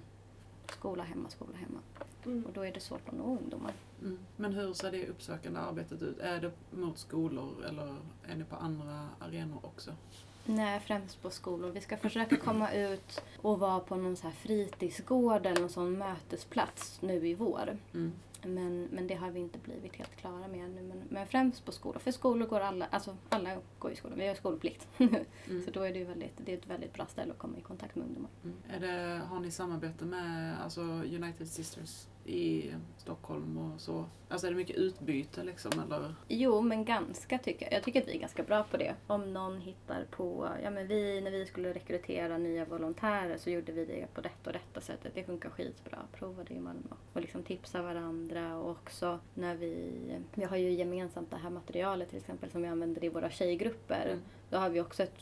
skola 0.66 1.02
hemma, 1.02 1.28
skola 1.28 1.56
hemma. 1.56 1.78
Mm. 2.24 2.44
Och 2.44 2.52
då 2.52 2.60
är 2.66 2.72
det 2.72 2.80
svårt 2.80 3.08
att 3.08 3.14
nå 3.14 3.24
ungdomar. 3.24 3.72
Mm. 4.00 4.18
Men 4.36 4.52
hur 4.52 4.72
ser 4.72 4.92
det 4.92 5.08
uppsökande 5.08 5.60
arbetet 5.60 6.02
ut? 6.02 6.18
Är 6.18 6.40
det 6.40 6.52
mot 6.70 6.98
skolor 6.98 7.64
eller 7.68 7.96
är 8.28 8.36
ni 8.36 8.44
på 8.44 8.56
andra 8.56 9.08
arenor 9.18 9.58
också? 9.62 9.92
Nej, 10.44 10.80
främst 10.80 11.22
på 11.22 11.30
skolor. 11.30 11.70
Vi 11.70 11.80
ska 11.80 11.96
försöka 11.96 12.36
komma 12.36 12.72
ut 12.72 13.22
och 13.36 13.58
vara 13.58 13.80
på 13.80 13.96
någon 13.96 14.16
så 14.16 14.26
här 14.26 14.34
fritidsgård 14.34 15.46
eller 15.46 15.60
någon 15.60 15.70
sån 15.70 15.98
mötesplats 15.98 17.02
nu 17.02 17.28
i 17.28 17.34
vår. 17.34 17.76
Mm. 17.94 18.12
Men, 18.44 18.88
men 18.92 19.06
det 19.06 19.14
har 19.14 19.30
vi 19.30 19.40
inte 19.40 19.58
blivit 19.58 19.96
helt 19.96 20.16
klara 20.16 20.48
med 20.48 20.64
ännu. 20.64 20.82
Men, 20.82 21.02
men 21.08 21.26
främst 21.26 21.64
på 21.64 21.72
skolor. 21.72 21.98
För 21.98 22.10
skolor 22.10 22.46
går 22.46 22.60
alla, 22.60 22.86
alltså 22.86 23.16
alla 23.28 23.50
går 23.78 23.92
i 23.92 23.96
skolan. 23.96 24.18
Vi 24.18 24.28
har 24.28 24.34
skolplikt. 24.34 24.88
Mm. 25.48 25.64
Så 25.64 25.70
då 25.70 25.82
är 25.82 25.92
det 25.92 26.04
väldigt, 26.04 26.32
det 26.36 26.52
är 26.52 26.56
ett 26.56 26.66
väldigt 26.66 26.94
bra 26.94 27.06
ställe 27.06 27.32
att 27.32 27.38
komma 27.38 27.58
i 27.58 27.60
kontakt 27.60 27.96
med 27.96 28.06
ungdomar. 28.06 28.30
Mm. 28.44 28.56
Är 28.70 28.80
det, 28.80 29.20
har 29.24 29.40
ni 29.40 29.50
samarbete 29.50 30.04
med 30.04 30.62
alltså 30.62 30.80
United 30.80 31.48
Sisters 31.48 32.06
i 32.24 32.74
Stockholm 32.96 33.58
och 33.58 33.80
så? 33.80 34.04
Alltså 34.28 34.46
är 34.46 34.50
det 34.50 34.56
mycket 34.56 34.76
utbyte 34.76 35.44
liksom 35.44 35.72
eller? 35.80 36.14
Jo, 36.28 36.60
men 36.60 36.84
ganska 36.84 37.38
tycker 37.38 37.66
jag. 37.66 37.72
Jag 37.72 37.82
tycker 37.82 38.02
att 38.02 38.08
vi 38.08 38.16
är 38.16 38.20
ganska 38.20 38.42
bra 38.42 38.64
på 38.64 38.76
det. 38.76 38.94
Om 39.06 39.32
någon 39.32 39.60
hittar 39.60 40.04
på, 40.10 40.48
ja 40.62 40.70
men 40.70 40.86
vi, 40.86 41.20
när 41.20 41.30
vi 41.30 41.46
skulle 41.46 41.72
rekrytera 41.72 42.38
nya 42.38 42.64
volontärer 42.64 43.36
så 43.38 43.50
gjorde 43.50 43.72
vi 43.72 43.84
det 43.84 44.14
på 44.14 44.20
detta 44.20 44.50
och 44.50 44.52
detta 44.52 44.80
sättet. 44.80 45.14
Det 45.14 45.24
funkar 45.24 45.50
skitbra. 45.50 45.98
Prova 46.12 46.44
det 46.44 46.54
i 46.54 46.60
Malmö. 46.60 46.96
Och 47.12 47.20
liksom 47.20 47.42
tipsa 47.42 47.82
varandra 47.82 48.56
och 48.56 48.70
också 48.70 49.18
när 49.34 49.56
vi, 49.56 49.92
vi 50.34 50.44
har 50.44 50.56
ju 50.56 50.70
gemensamt 50.70 51.30
det 51.30 51.36
här 51.36 51.50
materialet 51.50 52.08
till 52.08 52.18
exempel 52.18 52.50
som 52.50 52.62
vi 52.62 52.68
använder 52.68 53.04
i 53.04 53.08
våra 53.08 53.30
tjejgrupper. 53.30 54.06
Mm. 54.06 54.22
Då 54.50 54.56
har 54.58 54.70
vi 54.70 54.80
också 54.80 55.02
ett 55.02 55.18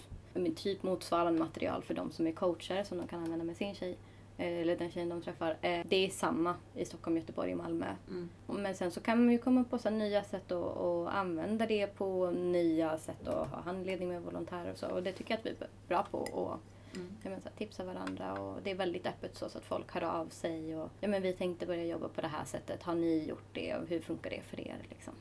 typ 0.57 0.83
motsvarande 0.83 1.41
material 1.41 1.83
för 1.83 1.95
de 1.95 2.11
som 2.11 2.27
är 2.27 2.33
coacher 2.33 2.85
som 2.85 2.99
de 2.99 3.09
kan 3.09 3.23
använda 3.23 3.45
med 3.45 3.57
sin 3.57 3.75
tjej. 3.75 3.99
Eh, 4.41 4.61
Eller 4.61 4.77
den 4.77 4.91
tjejen 4.91 5.09
de 5.09 5.23
träffar. 5.23 5.51
Eh, 5.61 5.87
Det 5.89 5.97
är 6.07 6.09
samma 6.11 6.55
i 6.75 6.85
Stockholm, 6.85 7.17
Göteborg 7.17 7.53
och 7.53 7.59
Malmö. 7.59 7.87
Mm. 8.09 8.29
Men 8.47 8.75
sen 8.75 8.91
så 8.91 9.01
kan 9.01 9.25
man 9.25 9.33
ju 9.33 9.39
komma 9.39 9.65
på 9.65 9.79
så 9.79 9.91
nya 9.91 10.25
sätt 10.25 10.53
att, 10.53 10.77
att 10.77 11.09
använda 11.15 11.67
det 11.67 11.87
på 11.87 12.31
nya 12.31 12.99
sätt 12.99 13.29
och 13.29 13.47
ha 13.49 13.61
handledning 13.61 14.09
med 14.09 14.23
volontärer 14.23 14.73
och 14.73 14.79
så. 14.79 14.87
Och 14.89 15.03
det 15.03 15.13
tycker 15.13 15.31
jag 15.31 15.39
att 15.39 15.47
vi 15.47 15.51
är 15.51 15.69
bra 15.89 16.07
på 16.11 16.19
och 16.19 16.59
Mm. 16.95 17.09
ja, 17.25 17.31
men 17.31 17.41
så 17.41 17.49
här, 17.49 17.57
tipsa 17.57 17.85
varandra. 17.85 18.33
Och 18.33 18.59
det 18.63 18.71
är 18.71 18.75
väldigt 18.75 19.07
öppet 19.07 19.37
så, 19.37 19.49
så 19.49 19.59
att 19.59 19.65
folk 19.65 19.93
hör 19.95 20.03
av 20.05 20.27
sig. 20.29 20.77
Och, 20.77 20.91
ja, 21.01 21.09
men 21.09 21.23
vi 21.23 21.33
tänkte 21.33 21.67
börja 21.67 21.85
jobba 21.85 22.09
på 22.09 22.21
det 22.21 22.27
här 22.29 22.45
sättet. 22.45 22.83
Har 22.83 22.95
ni 22.95 23.25
gjort 23.29 23.49
det? 23.55 23.75
Och 23.77 23.87
hur 23.89 24.01
funkar 24.01 24.31
det 24.31 24.41
för 24.43 24.61
er? 24.61 24.77
Liksom. 24.89 25.13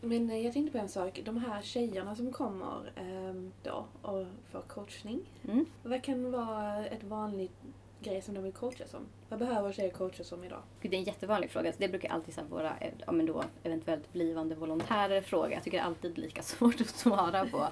Men 0.00 0.30
eh, 0.30 0.38
jag 0.44 0.52
tänkte 0.52 0.72
på 0.72 0.78
en 0.78 0.88
sak. 0.88 1.22
De 1.24 1.36
här 1.36 1.62
tjejerna 1.62 2.16
som 2.16 2.32
kommer 2.32 2.92
ehm, 2.96 3.52
då 3.62 3.84
och 4.02 4.26
får 4.50 4.60
coachning. 4.60 5.20
Mm. 5.48 5.66
Vad 5.82 6.02
kan 6.02 6.32
vara 6.32 6.86
ett 6.86 7.04
vanligt 7.04 7.56
grej 8.00 8.22
som 8.22 8.34
de 8.34 8.44
vill 8.44 8.52
coachas 8.52 8.94
om? 8.94 9.06
Vad 9.28 9.38
behöver 9.38 9.72
tjejer 9.72 9.90
coachas 9.90 10.32
om 10.32 10.44
idag? 10.44 10.62
Det 10.82 10.88
är 10.88 10.94
en 10.94 11.04
jättevanlig 11.04 11.50
fråga. 11.50 11.72
Så 11.72 11.78
det 11.78 11.88
brukar 11.88 12.08
alltid 12.08 12.34
så 12.34 12.40
här, 12.40 12.48
våra 12.48 12.76
eh, 12.80 12.92
ja, 13.06 13.12
men 13.12 13.26
då, 13.26 13.44
eventuellt 13.62 14.12
blivande 14.12 14.54
volontärer 14.54 15.20
fråga. 15.20 15.54
Jag 15.54 15.64
tycker 15.64 15.78
det 15.78 15.82
är 15.82 15.86
alltid 15.86 16.18
lika 16.18 16.42
svårt 16.56 16.80
att 16.80 16.88
svara 16.88 17.46
på. 17.46 17.66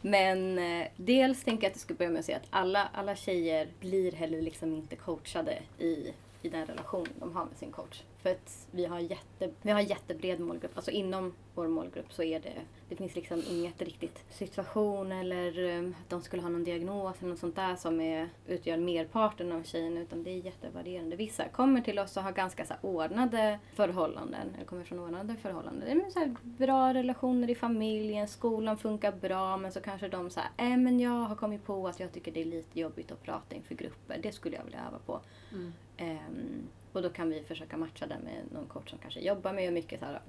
Men 0.00 0.58
eh, 0.58 0.86
dels 0.96 1.44
tänker 1.44 1.64
jag 1.64 1.70
att 1.70 1.76
jag 1.76 1.82
ska 1.82 1.94
börja 1.94 2.10
med 2.10 2.18
att 2.18 2.24
säga 2.24 2.38
att 2.38 2.48
alla, 2.50 2.88
alla 2.92 3.16
tjejer 3.16 3.68
blir 3.80 4.12
heller 4.12 4.42
liksom 4.42 4.74
inte 4.74 4.96
coachade 4.96 5.58
i 5.78 6.12
i 6.42 6.48
den 6.48 6.66
relation 6.66 7.08
de 7.18 7.36
har 7.36 7.44
med 7.44 7.56
sin 7.56 7.72
coach. 7.72 8.02
För 8.22 8.30
att 8.30 8.66
vi 8.70 8.86
har, 8.86 8.98
jätte, 8.98 9.50
vi 9.62 9.70
har 9.70 9.80
jättebred 9.80 10.40
målgrupp. 10.40 10.72
Alltså 10.74 10.90
inom 10.90 11.34
vår 11.54 11.68
målgrupp 11.68 12.12
så 12.12 12.22
är 12.22 12.40
det, 12.40 12.52
det 12.88 12.96
finns 12.96 13.14
liksom 13.14 13.42
inget 13.50 13.82
riktigt 13.82 14.24
situation 14.30 15.12
eller 15.12 15.78
um, 15.78 15.94
att 16.02 16.10
de 16.10 16.22
skulle 16.22 16.42
ha 16.42 16.48
någon 16.48 16.64
diagnos 16.64 17.16
eller 17.18 17.28
något 17.28 17.38
sånt 17.38 17.56
där 17.56 17.76
som 17.76 18.00
är, 18.00 18.28
utgör 18.46 18.76
merparten 18.76 19.52
av 19.52 19.62
tjejerna 19.62 20.00
utan 20.00 20.22
det 20.22 20.30
är 20.30 20.36
jättevarierande. 20.36 21.16
Vissa 21.16 21.48
kommer 21.48 21.80
till 21.80 21.98
oss 21.98 22.16
och 22.16 22.22
har 22.22 22.32
ganska 22.32 22.64
så 22.64 22.74
ordnade 22.80 23.58
förhållanden, 23.74 24.48
eller 24.54 24.64
kommer 24.64 24.84
från 24.84 24.98
ordnade 24.98 25.36
förhållanden. 25.36 25.98
Det 25.98 26.06
är 26.06 26.10
så 26.10 26.18
här, 26.18 26.36
bra 26.42 26.94
relationer 26.94 27.50
i 27.50 27.54
familjen, 27.54 28.28
skolan 28.28 28.78
funkar 28.78 29.12
bra 29.12 29.56
men 29.56 29.72
så 29.72 29.80
kanske 29.80 30.08
de 30.08 30.30
säger 30.30 30.50
äh, 30.56 30.76
men 30.76 31.00
jag 31.00 31.10
har 31.24 31.36
kommit 31.36 31.66
på 31.66 31.88
att 31.88 32.00
jag 32.00 32.12
tycker 32.12 32.32
det 32.32 32.40
är 32.40 32.44
lite 32.44 32.80
jobbigt 32.80 33.12
att 33.12 33.22
prata 33.22 33.54
inför 33.54 33.74
grupper. 33.74 34.18
Det 34.22 34.32
skulle 34.32 34.56
jag 34.56 34.64
vilja 34.64 34.80
öva 34.88 34.98
på. 35.06 35.20
Mm. 35.52 35.72
Ehm, 35.96 36.68
och 36.92 37.02
då 37.02 37.10
kan 37.10 37.28
vi 37.30 37.42
försöka 37.42 37.76
matcha 37.76 38.06
det 38.06 38.18
med 38.24 38.42
någon 38.52 38.66
coach 38.66 38.90
som 38.90 38.98
kanske 38.98 39.20
jobbar 39.20 39.52
med 39.52 39.72
mycket 39.72 40.00
så 40.00 40.06
här, 40.06 40.20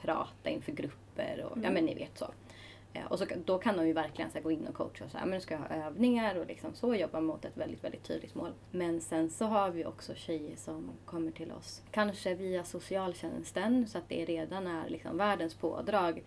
prata 0.00 0.50
inför 0.50 0.72
grupper 0.72 1.44
och 1.44 1.58
ja 1.58 1.60
Mm. 1.68 1.74
men 1.74 1.84
ni 1.84 1.94
vet 1.94 2.18
så. 2.18 2.26
Eh, 2.92 3.04
och 3.06 3.18
så, 3.18 3.24
då 3.44 3.58
kan 3.58 3.76
de 3.76 3.86
ju 3.86 3.92
verkligen 3.92 4.30
så 4.30 4.40
gå 4.40 4.50
in 4.50 4.66
och 4.66 4.74
coacha 4.74 5.04
och 5.04 5.10
säga 5.10 5.24
men 5.24 5.30
nu 5.34 5.40
ska 5.40 5.54
jag 5.54 5.60
ha 5.60 5.86
övningar 5.86 6.34
och 6.34 6.46
liksom 6.46 6.74
så 6.74 6.94
jobba 6.94 7.20
mot 7.20 7.44
ett 7.44 7.56
väldigt, 7.56 7.84
väldigt 7.84 8.04
tydligt 8.04 8.34
mål. 8.34 8.52
Men 8.70 9.00
sen 9.00 9.30
så 9.30 9.44
har 9.44 9.70
vi 9.70 9.84
också 9.84 10.14
tjejer 10.14 10.56
som 10.56 10.90
kommer 11.04 11.30
till 11.32 11.52
oss, 11.52 11.82
kanske 11.90 12.34
via 12.34 12.64
socialtjänsten 12.64 13.86
så 13.88 13.98
att 13.98 14.08
det 14.08 14.24
redan 14.24 14.66
är 14.66 14.88
liksom 14.88 15.16
världens 15.16 15.54
pådrag 15.54 16.22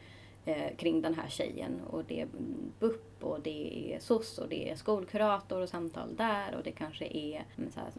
eh, 0.45 0.75
kring 0.77 1.01
den 1.01 1.13
här 1.13 1.29
tjejen. 1.29 1.81
Och 1.89 2.05
det 2.05 2.21
är 2.21 2.27
BUP 2.79 3.23
och 3.23 3.39
det 3.41 3.93
är 3.95 3.99
SOS 3.99 4.37
och 4.37 4.49
det 4.49 4.69
är 4.71 4.75
skolkurator 4.75 5.61
och 5.61 5.69
samtal 5.69 6.15
där 6.15 6.55
och 6.55 6.63
det 6.63 6.71
kanske 6.71 7.05
är 7.05 7.45
mm, 7.57 7.71
så 7.71 7.79
här, 7.79 7.89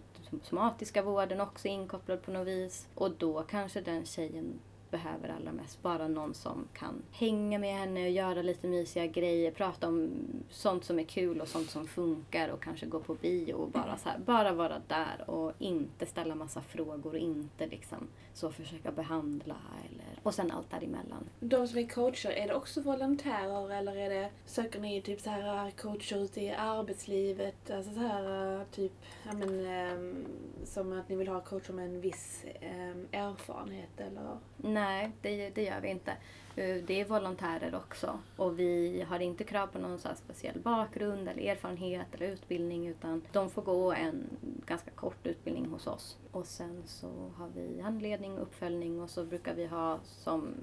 somatiska 0.43 1.03
vården 1.03 1.41
också 1.41 1.69
inkopplad 1.69 2.23
på 2.23 2.31
något 2.31 2.49
vis. 2.49 2.87
Och 2.95 3.11
då 3.11 3.43
kanske 3.43 3.81
den 3.81 4.07
tjejen 4.07 4.61
behöver 4.93 5.29
allra 5.29 5.53
mest 5.53 5.83
bara 5.83 6.09
någon 6.09 6.35
som 6.35 6.69
kan 6.73 7.03
hänga 7.13 7.59
med 7.59 7.75
henne 7.75 8.05
och 8.05 8.11
göra 8.11 8.43
lite 8.43 8.67
mysiga 8.67 9.07
grejer, 9.07 9.51
prata 9.51 9.89
om 9.89 10.11
sånt 10.51 10.85
som 10.85 10.99
är 10.99 11.05
kul 11.05 11.41
och 11.41 11.49
sånt 11.49 11.71
som 11.71 11.87
funkar 11.87 12.49
och 12.49 12.63
kanske 12.63 12.87
gå 12.87 13.01
på 13.01 13.15
bio 13.15 13.55
och 13.55 13.71
bara 13.71 13.97
så 13.99 14.09
här, 14.09 14.19
bara 14.19 14.53
vara 14.53 14.83
där 14.89 15.31
och 15.31 15.53
inte 15.59 16.07
ställa 16.07 16.35
massa 16.35 16.61
frågor 16.61 17.11
och 17.13 17.19
inte 17.19 17.67
liksom 17.67 18.09
så 18.35 18.51
försöka 18.51 18.93
behandla 18.93 19.57
eller 19.91 20.21
och 20.23 20.35
sen 20.35 20.51
allt 20.51 20.71
däremellan. 20.71 21.29
De 21.41 21.69
som 21.69 21.79
är 21.79 21.89
coacher, 21.89 22.31
är 22.31 22.49
det 22.49 22.55
också 22.55 22.81
volontärer 22.81 23.71
eller 23.71 23.97
är 23.97 24.11
det, 24.11 24.31
söker 24.47 24.81
ni 24.81 25.03
typ 25.03 25.21
så 25.21 25.31
här 25.31 25.71
coacher 25.71 26.17
ute 26.17 26.41
i 26.41 26.51
arbetslivet? 26.51 27.71
Alltså 27.71 27.93
så 27.93 28.01
här 28.01 28.65
typ, 28.65 28.93
ja 29.27 29.33
men 29.33 29.67
ehm, 29.67 30.27
som 30.65 30.93
att 30.93 31.09
ni 31.09 31.17
vill 31.17 31.29
ha 31.29 31.41
coacher 31.41 31.73
med 31.73 31.85
en 31.85 32.01
viss 32.01 32.45
ehm, 32.61 33.07
erfarenhet 33.13 34.01
eller? 34.01 34.39
Nej, 34.57 34.82
det, 35.23 35.51
det 35.55 35.63
gör 35.63 35.81
vi 35.81 35.89
inte. 35.89 36.11
Eh, 36.57 36.77
det 36.87 37.01
är 37.01 37.05
volontärer 37.05 37.75
också. 37.75 38.19
Och 38.37 38.59
vi 38.59 39.05
har 39.09 39.21
inte 39.21 39.45
krav 39.45 39.67
på 39.67 39.79
någon 39.79 39.99
så 39.99 40.09
här 40.09 40.15
speciell 40.15 40.59
bakgrund 40.59 41.29
eller 41.29 41.43
erfarenhet 41.43 42.07
eller 42.15 42.27
utbildning 42.27 42.87
utan 42.89 43.23
de 43.33 43.51
får 43.51 43.63
gå 43.63 43.93
en 43.93 44.25
ganska 44.67 44.91
kort 44.91 45.27
utbildning 45.27 45.67
hos 45.67 45.87
oss. 45.87 46.19
Och 46.31 46.47
sen 46.47 46.83
så 46.87 47.31
har 47.37 47.49
vi 47.55 47.81
handledning 47.81 48.33
och 48.33 48.43
uppföljning 48.43 49.01
och 49.01 49.11
så 49.11 49.25
brukar 49.25 49.55
vi 49.55 49.67
ha 49.67 49.99
som 50.03 50.55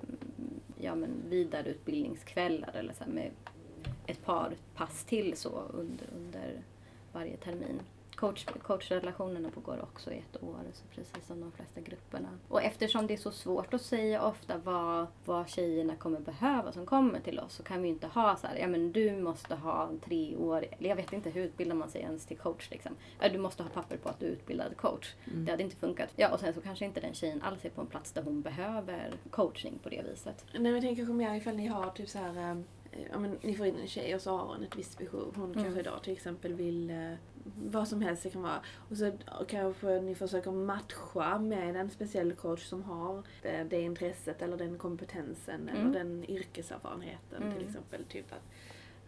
ja, 0.77 0.95
men 0.95 1.09
vidareutbildningskvällar 1.29 2.75
eller 2.75 2.93
så 2.93 3.03
här 3.03 3.11
med 3.11 3.31
ett 4.05 4.25
par 4.25 4.53
pass 4.75 5.03
till 5.03 5.38
så 5.38 5.49
under, 5.73 6.07
under 6.15 6.61
varje 7.13 7.38
termin. 7.38 7.81
Coach, 8.19 8.45
coachrelationerna 8.63 9.49
pågår 9.49 9.81
också 9.81 10.11
i 10.11 10.17
ett 10.17 10.43
år, 10.43 10.57
så 10.73 10.83
precis 10.95 11.27
som 11.27 11.39
de 11.41 11.51
flesta 11.51 11.81
grupperna. 11.81 12.29
Och 12.47 12.61
eftersom 12.63 13.07
det 13.07 13.13
är 13.13 13.17
så 13.17 13.31
svårt 13.31 13.73
att 13.73 13.81
säga 13.81 14.23
ofta 14.23 14.57
vad, 14.57 15.07
vad 15.25 15.49
tjejerna 15.49 15.95
kommer 15.95 16.19
behöva 16.19 16.71
som 16.71 16.85
kommer 16.85 17.19
till 17.19 17.39
oss 17.39 17.53
så 17.53 17.63
kan 17.63 17.81
vi 17.81 17.89
inte 17.89 18.07
ha 18.07 18.35
så 18.35 18.47
här, 18.47 18.57
ja 18.57 18.67
men 18.67 18.91
du 18.91 19.21
måste 19.21 19.55
ha 19.55 19.89
tre 20.05 20.35
år, 20.38 20.65
eller 20.79 20.89
jag 20.89 20.95
vet 20.95 21.13
inte 21.13 21.29
hur 21.29 21.43
utbildar 21.45 21.75
man 21.75 21.89
sig 21.89 22.01
ens 22.01 22.25
till 22.25 22.38
coach 22.38 22.71
liksom. 22.71 22.91
Ja, 23.19 23.29
du 23.29 23.38
måste 23.38 23.63
ha 23.63 23.69
papper 23.69 23.97
på 23.97 24.09
att 24.09 24.19
du 24.19 24.25
är 24.25 24.29
utbildad 24.29 24.77
coach. 24.77 25.13
Mm. 25.27 25.45
Det 25.45 25.51
hade 25.51 25.63
inte 25.63 25.75
funkat. 25.75 26.09
Ja, 26.15 26.29
och 26.33 26.39
sen 26.39 26.53
så 26.53 26.61
kanske 26.61 26.85
inte 26.85 26.99
den 26.99 27.13
tjejen 27.13 27.41
alls 27.41 27.65
är 27.65 27.69
på 27.69 27.81
en 27.81 27.88
plats 27.88 28.11
där 28.11 28.21
hon 28.23 28.41
behöver 28.41 29.13
coachning 29.29 29.79
på 29.83 29.89
det 29.89 30.01
viset. 30.11 30.45
Nej 30.53 30.61
men 30.61 30.71
jag 30.73 30.81
tänker 30.81 30.95
kanske 30.95 31.13
mer 31.13 31.35
ifall 31.35 31.55
ni 31.55 31.67
har 31.67 31.89
typ 31.91 32.09
så 32.09 32.17
här, 32.17 32.38
ehm, 32.51 32.63
ja 33.11 33.19
men 33.19 33.38
ni 33.41 33.55
får 33.55 33.65
in 33.65 33.75
en 33.79 33.88
tjej 33.88 34.15
och 34.15 34.21
så 34.21 34.38
har 34.38 34.45
hon 34.45 34.63
ett 34.63 34.75
visst 34.75 34.97
behov. 34.97 35.33
Hon 35.35 35.51
Mm. 35.51 35.63
kanske 35.63 35.81
då 35.91 35.99
till 35.99 36.13
exempel 36.13 36.53
vill 36.53 36.89
eh, 36.89 37.13
vad 37.55 37.87
som 37.87 38.01
helst 38.01 38.23
det 38.23 38.29
kan 38.29 38.41
vara. 38.41 38.59
Och 38.89 38.97
så 38.97 39.11
kanske 39.47 40.01
ni 40.01 40.15
försöker 40.15 40.51
matcha 40.51 41.39
med 41.39 41.75
en 41.75 41.89
speciell 41.89 42.33
coach 42.33 42.65
som 42.65 42.83
har 42.83 43.23
det, 43.41 43.63
det 43.69 43.81
intresset 43.81 44.41
eller 44.41 44.57
den 44.57 44.77
kompetensen 44.77 45.69
Mm. 45.69 45.75
eller 45.81 45.99
den 45.99 46.25
yrkeserfarenheten 46.29 47.43
Mm. 47.43 47.55
till 47.57 47.67
exempel. 47.67 48.05
Typ 48.05 48.25
att, 48.31 48.43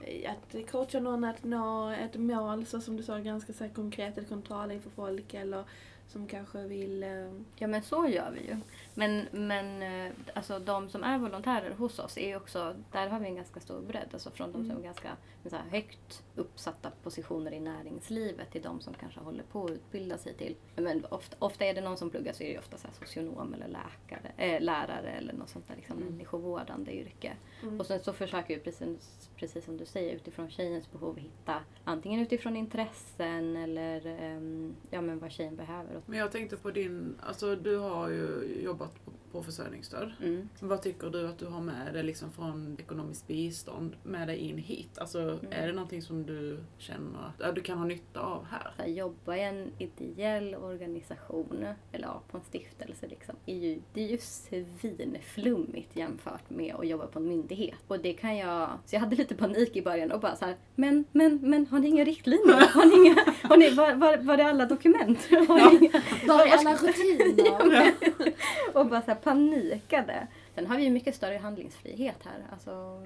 eh, 0.08 0.32
att 0.32 0.72
coacha 0.72 1.00
någon 1.00 1.24
att 1.24 1.44
nå 1.44 1.90
ett 1.90 2.16
mål, 2.16 2.66
så 2.66 2.82
som 2.82 2.98
du 2.98 3.04
sa, 3.04 3.18
ganska 3.20 3.54
så 3.54 3.70
konkret, 3.70 4.18
ett 4.18 4.30
kontroll 4.30 4.72
inför 4.72 4.90
folk 4.90 5.34
eller 5.34 5.64
som 6.12 6.28
kanske 6.28 6.64
vill... 6.68 7.04
eh, 7.04 7.32
Ja 7.56 7.68
men 7.68 7.82
så 7.84 8.08
gör 8.08 8.32
vi 8.32 8.40
ju. 8.48 8.58
Men, 8.94 9.26
men 9.32 9.82
eh, 10.08 10.12
alltså 10.34 10.60
de 10.60 10.90
som 10.90 11.04
är 11.04 11.18
volontärer 11.18 11.72
hos 11.72 12.00
oss 12.00 12.18
är 12.18 12.38
också, 12.38 12.76
där 12.92 13.08
har 13.08 13.20
vi 13.20 13.26
en 13.28 13.36
ganska 13.36 13.60
stor 13.60 13.82
bredd. 13.82 14.08
Alltså 14.14 14.32
från 14.32 14.52
de 14.52 14.58
som 14.58 14.66
Mm. 14.72 14.78
är 14.78 14.84
ganska 14.84 15.10
så 15.50 15.56
här, 15.56 15.64
högt 15.72 16.24
uppsatta 16.36 16.92
positioner 17.04 17.52
i 17.54 17.60
näringslivet 17.60 18.52
till 18.52 18.62
de 18.62 18.82
som 18.82 18.94
kanske 18.94 19.20
håller 19.20 19.44
på 19.44 19.66
att 19.66 19.72
utbilda 19.72 20.18
sig 20.18 20.34
till. 20.34 20.56
Men 20.76 21.06
ofta, 21.06 21.36
ofta 21.40 21.66
är 21.66 21.74
det 21.74 21.82
någon 21.82 21.98
som 21.98 22.10
pluggar 22.10 22.34
så 22.34 22.44
är 22.44 22.54
det 22.54 22.60
ofta 22.60 22.78
så 22.78 22.88
här 22.88 22.94
socionom 23.06 23.54
eller 23.54 23.68
läkare, 23.68 24.32
äh, 24.38 24.62
lärare 24.62 25.10
eller 25.12 25.34
något 25.34 25.50
sånt 25.50 25.68
där 25.68 25.76
liksom 25.76 25.98
Mm. 25.98 26.10
människovårdande 26.10 26.92
yrke. 26.92 27.34
mm. 27.64 27.80
Och 27.80 27.86
sen 27.86 28.00
så 28.00 28.14
försöker 28.14 28.56
vi 28.56 28.62
precis, 28.62 29.30
precis 29.36 29.66
som 29.66 29.78
du 29.78 29.86
säger 29.86 30.16
utifrån 30.16 30.50
tjejens 30.50 30.92
behov 30.92 31.18
hitta 31.18 31.60
antingen 31.84 32.20
utifrån 32.22 32.58
intressen 32.58 33.58
eller 33.58 34.06
ehm, 34.06 34.76
ja, 34.90 35.02
men 35.02 35.20
vad 35.20 35.32
tjejen 35.32 35.56
behöver. 35.56 36.01
Men 36.06 36.20
jag 36.20 36.32
tänkte 36.32 36.58
på 36.58 36.72
din, 36.72 37.16
alltså 37.20 37.56
du 37.56 37.78
har 37.78 38.10
ju 38.10 38.58
jobbat 38.64 39.06
på, 39.06 39.12
på 39.32 39.44
försörjningsstöd. 39.44 40.12
Mm. 40.22 40.50
Vad 40.60 40.82
tycker 40.82 41.10
du 41.10 41.28
att 41.28 41.38
du 41.38 41.46
har 41.46 41.62
med 41.62 41.94
dig 41.94 42.04
liksom 42.04 42.32
från 42.32 42.78
ekonomiskt 42.80 43.28
bistånd 43.28 43.96
med 44.04 44.28
dig 44.28 44.38
in 44.38 44.58
hit? 44.58 44.98
Alltså 44.98 45.40
är 45.52 45.68
det 45.68 45.74
någonting 45.74 46.02
som 46.02 46.26
du 46.26 46.60
känner 46.78 47.20
att 47.20 47.36
ja, 47.38 47.52
du 47.52 47.62
kan 47.62 47.78
ha 47.78 47.86
nytta 47.86 48.20
av 48.20 48.46
här? 48.46 48.74
Här, 48.78 48.88
jobba 48.88 49.36
i 49.36 49.44
en 49.44 49.72
ideell 49.78 50.56
organisation, 50.56 51.66
eller 51.92 52.08
ja, 52.08 52.22
på 52.32 52.38
en 52.38 52.44
stiftelse 52.44 53.08
liksom, 53.08 53.36
är 53.46 53.56
ju, 53.56 53.82
det 53.94 54.04
är 54.04 54.08
ju 54.08 54.18
svinflummigt 54.18 55.96
jämfört 55.96 56.50
med 56.50 56.76
att 56.76 56.88
jobba 56.88 57.08
på 57.08 57.20
en 57.20 57.28
myndighet. 57.28 57.80
Och 57.88 58.00
det 58.00 58.14
kan 58.14 58.38
jag, 58.38 58.70
så 58.86 58.96
jag 58.96 59.00
hade 59.00 59.16
lite 59.16 59.36
panik 59.36 59.76
i 59.76 59.82
början 59.82 60.12
och 60.12 60.20
bara 60.20 60.36
så 60.36 60.46
här, 60.46 60.56
men, 60.76 61.06
men, 61.12 61.40
men 61.42 61.68
har 61.68 61.80
ni 61.80 61.88
inga 61.88 62.06
riktlinjer? 62.06 62.68
Har 62.74 62.86
ni 62.86 63.08
inga, 63.08 63.34
har 63.44 63.58
ni, 63.58 63.70
var, 63.70 63.94
var, 63.94 64.18
var 64.18 64.38
är 64.38 64.44
alla 64.44 64.66
dokument? 64.66 65.20
Har 65.30 65.72
ni 65.72 65.86
inga, 65.86 66.02
Var 66.28 66.46
är 66.46 66.58
alla 66.58 66.76
rutiner? 66.76 67.94
och 68.80 68.88
bara 68.88 69.02
så 69.02 69.16
panikade. 69.16 70.28
Sen 70.56 70.68
har 70.68 70.78
vi 70.78 70.84
ju 70.84 70.90
mycket 70.90 71.16
större 71.16 71.38
handlingsfrihet 71.38 72.18
här, 72.24 72.46
alltså 72.52 73.02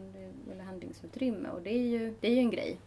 eller 0.51 0.63
handlingsutrymme 0.63 1.50
och 1.50 1.62
det 1.62 1.69
är 1.69 1.88
ju, 1.88 2.13
det 2.19 2.27
är 2.27 2.31
ju 2.31 2.39
en 2.39 2.51
grej. 2.51 2.77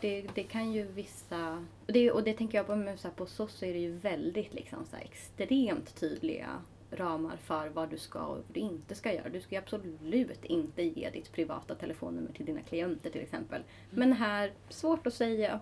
Det, 0.00 0.26
det 0.34 0.42
kan 0.42 0.72
ju 0.72 0.82
vissa, 0.82 1.64
och 1.86 1.92
det, 1.92 2.10
och 2.10 2.22
det 2.22 2.32
tänker 2.32 2.58
jag 2.58 2.66
på, 2.66 2.76
men 2.76 2.98
så 2.98 3.08
här, 3.08 3.14
på 3.14 3.26
SOS 3.26 3.52
så 3.52 3.64
är 3.64 3.72
det 3.72 3.78
ju 3.78 3.92
väldigt 3.92 4.54
liksom 4.54 4.86
så 4.90 4.96
här 4.96 5.04
extremt 5.04 5.94
tydliga 6.00 6.48
ramar 6.90 7.36
för 7.36 7.68
vad 7.68 7.90
du 7.90 7.98
ska 7.98 8.18
och 8.18 8.36
vad 8.36 8.44
du 8.52 8.60
inte 8.60 8.94
ska 8.94 9.12
göra. 9.12 9.28
Du 9.28 9.40
ska 9.40 9.54
ju 9.54 9.58
absolut 9.58 10.44
inte 10.44 10.82
ge 10.82 11.10
ditt 11.10 11.32
privata 11.32 11.74
telefonnummer 11.74 12.32
till 12.32 12.46
dina 12.46 12.60
klienter 12.60 13.10
till 13.10 13.20
exempel. 13.20 13.62
Men 13.90 14.12
här, 14.12 14.52
svårt 14.68 15.06
att 15.06 15.14
säga. 15.14 15.60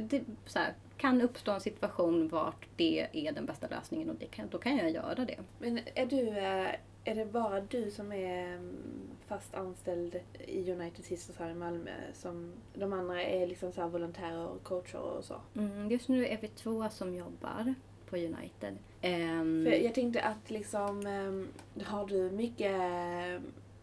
Det, 0.00 0.22
så 0.46 0.58
här, 0.58 0.74
kan 0.96 1.20
uppstå 1.20 1.52
en 1.52 1.60
situation 1.60 2.28
vart 2.28 2.66
det 2.76 3.06
är 3.12 3.32
den 3.32 3.46
bästa 3.46 3.68
lösningen 3.68 4.10
och 4.10 4.30
kan, 4.30 4.48
då 4.48 4.58
kan 4.58 4.76
jag 4.76 4.90
göra 4.90 5.24
det. 5.24 5.38
Men 5.58 5.80
är 5.94 6.06
du, 6.06 6.28
eh, 6.28 6.74
är 7.04 7.14
det 7.14 7.26
bara 7.26 7.60
du 7.60 7.90
som 7.90 8.12
är 8.12 8.46
mm, 8.46 8.76
fast 9.26 9.54
anställd 9.54 10.16
i 10.46 10.72
United 10.72 11.04
Sisters 11.04 11.36
här 11.36 11.50
i 11.50 11.54
Malmö? 11.54 11.90
Som 12.12 12.52
de 12.74 12.92
andra 12.92 13.22
är 13.22 13.46
liksom 13.46 13.72
så 13.72 13.80
här 13.80 13.88
volontärer 13.88 14.46
och 14.46 14.62
coacher 14.62 14.98
och 14.98 15.24
så? 15.24 15.40
Mm, 15.56 15.90
just 15.90 16.08
nu 16.08 16.26
är 16.26 16.38
vi 16.40 16.48
två 16.48 16.88
som 16.88 17.14
jobbar 17.14 17.74
på 18.10 18.16
United. 18.16 18.78
För 19.64 19.72
jag 19.72 19.94
tänkte 19.94 20.22
att 20.22 20.50
liksom, 20.50 21.06
ehm, 21.06 21.48
har 21.84 22.06
du 22.06 22.30
mycket 22.30 22.80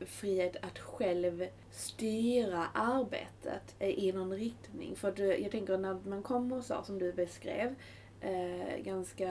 frihet 0.06 0.56
att 0.62 0.80
själv 0.80 1.46
styra 1.72 2.68
arbetet 2.74 3.76
eh, 3.80 3.90
i 3.90 4.12
någon 4.12 4.34
riktning? 4.34 4.96
För 4.96 5.12
du, 5.12 5.38
jag 5.38 5.52
tänker 5.52 5.78
när 5.78 6.00
man 6.10 6.24
kommer 6.24 6.62
så 6.62 6.84
som 6.84 7.00
du 7.00 7.14
beskrev, 7.14 7.76
eh, 8.22 8.84
ganska 8.84 9.30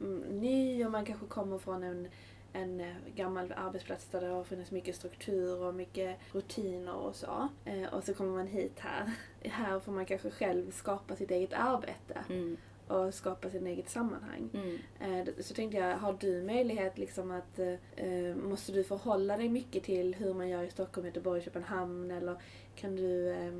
mm, 0.00 0.18
ny 0.30 0.84
och 0.84 0.90
man 0.90 1.04
kanske 1.04 1.26
kommer 1.26 1.58
från 1.58 1.82
en 1.82 2.08
en 2.52 2.80
eh, 2.80 2.94
gammal 3.14 3.52
arbetsplats 3.56 4.06
där 4.06 4.20
det 4.20 4.26
har 4.26 4.44
funnits 4.44 4.70
mycket 4.70 4.96
struktur 4.96 5.62
och 5.62 5.74
mycket 5.74 6.18
rutiner 6.32 6.94
och 6.94 7.14
så. 7.14 7.48
Eh, 7.64 7.94
och 7.94 8.04
så 8.04 8.14
kommer 8.14 8.32
man 8.32 8.46
hit 8.46 8.78
här. 8.78 9.12
Här 9.50 9.80
får 9.80 9.92
man 9.92 10.06
kanske 10.06 10.30
själv 10.30 10.70
skapa 10.70 11.16
sitt 11.16 11.30
eget 11.30 11.52
arbete. 11.52 12.24
mm, 12.28 12.56
och 12.90 13.14
skapa 13.14 13.50
sin 13.50 13.66
eget 13.66 13.88
sammanhang. 13.90 14.50
Mm. 14.54 15.18
Eh, 15.28 15.34
Så 15.40 15.54
tänkte 15.54 15.78
jag, 15.78 15.96
har 15.96 16.16
du 16.20 16.42
möjlighet 16.42 16.98
liksom 16.98 17.30
att, 17.30 17.58
eh, 17.96 18.34
måste 18.34 18.72
du 18.72 18.84
förhålla 18.84 19.36
dig 19.36 19.48
mycket 19.48 19.84
till 19.84 20.14
hur 20.14 20.34
man 20.34 20.48
gör 20.48 20.62
i 20.62 20.70
Stockholm, 20.70 21.06
Göteborg, 21.06 21.42
Köpenhamn 21.42 22.10
eller 22.10 22.36
kan 22.74 22.96
du 22.96 23.30
eh, 23.32 23.52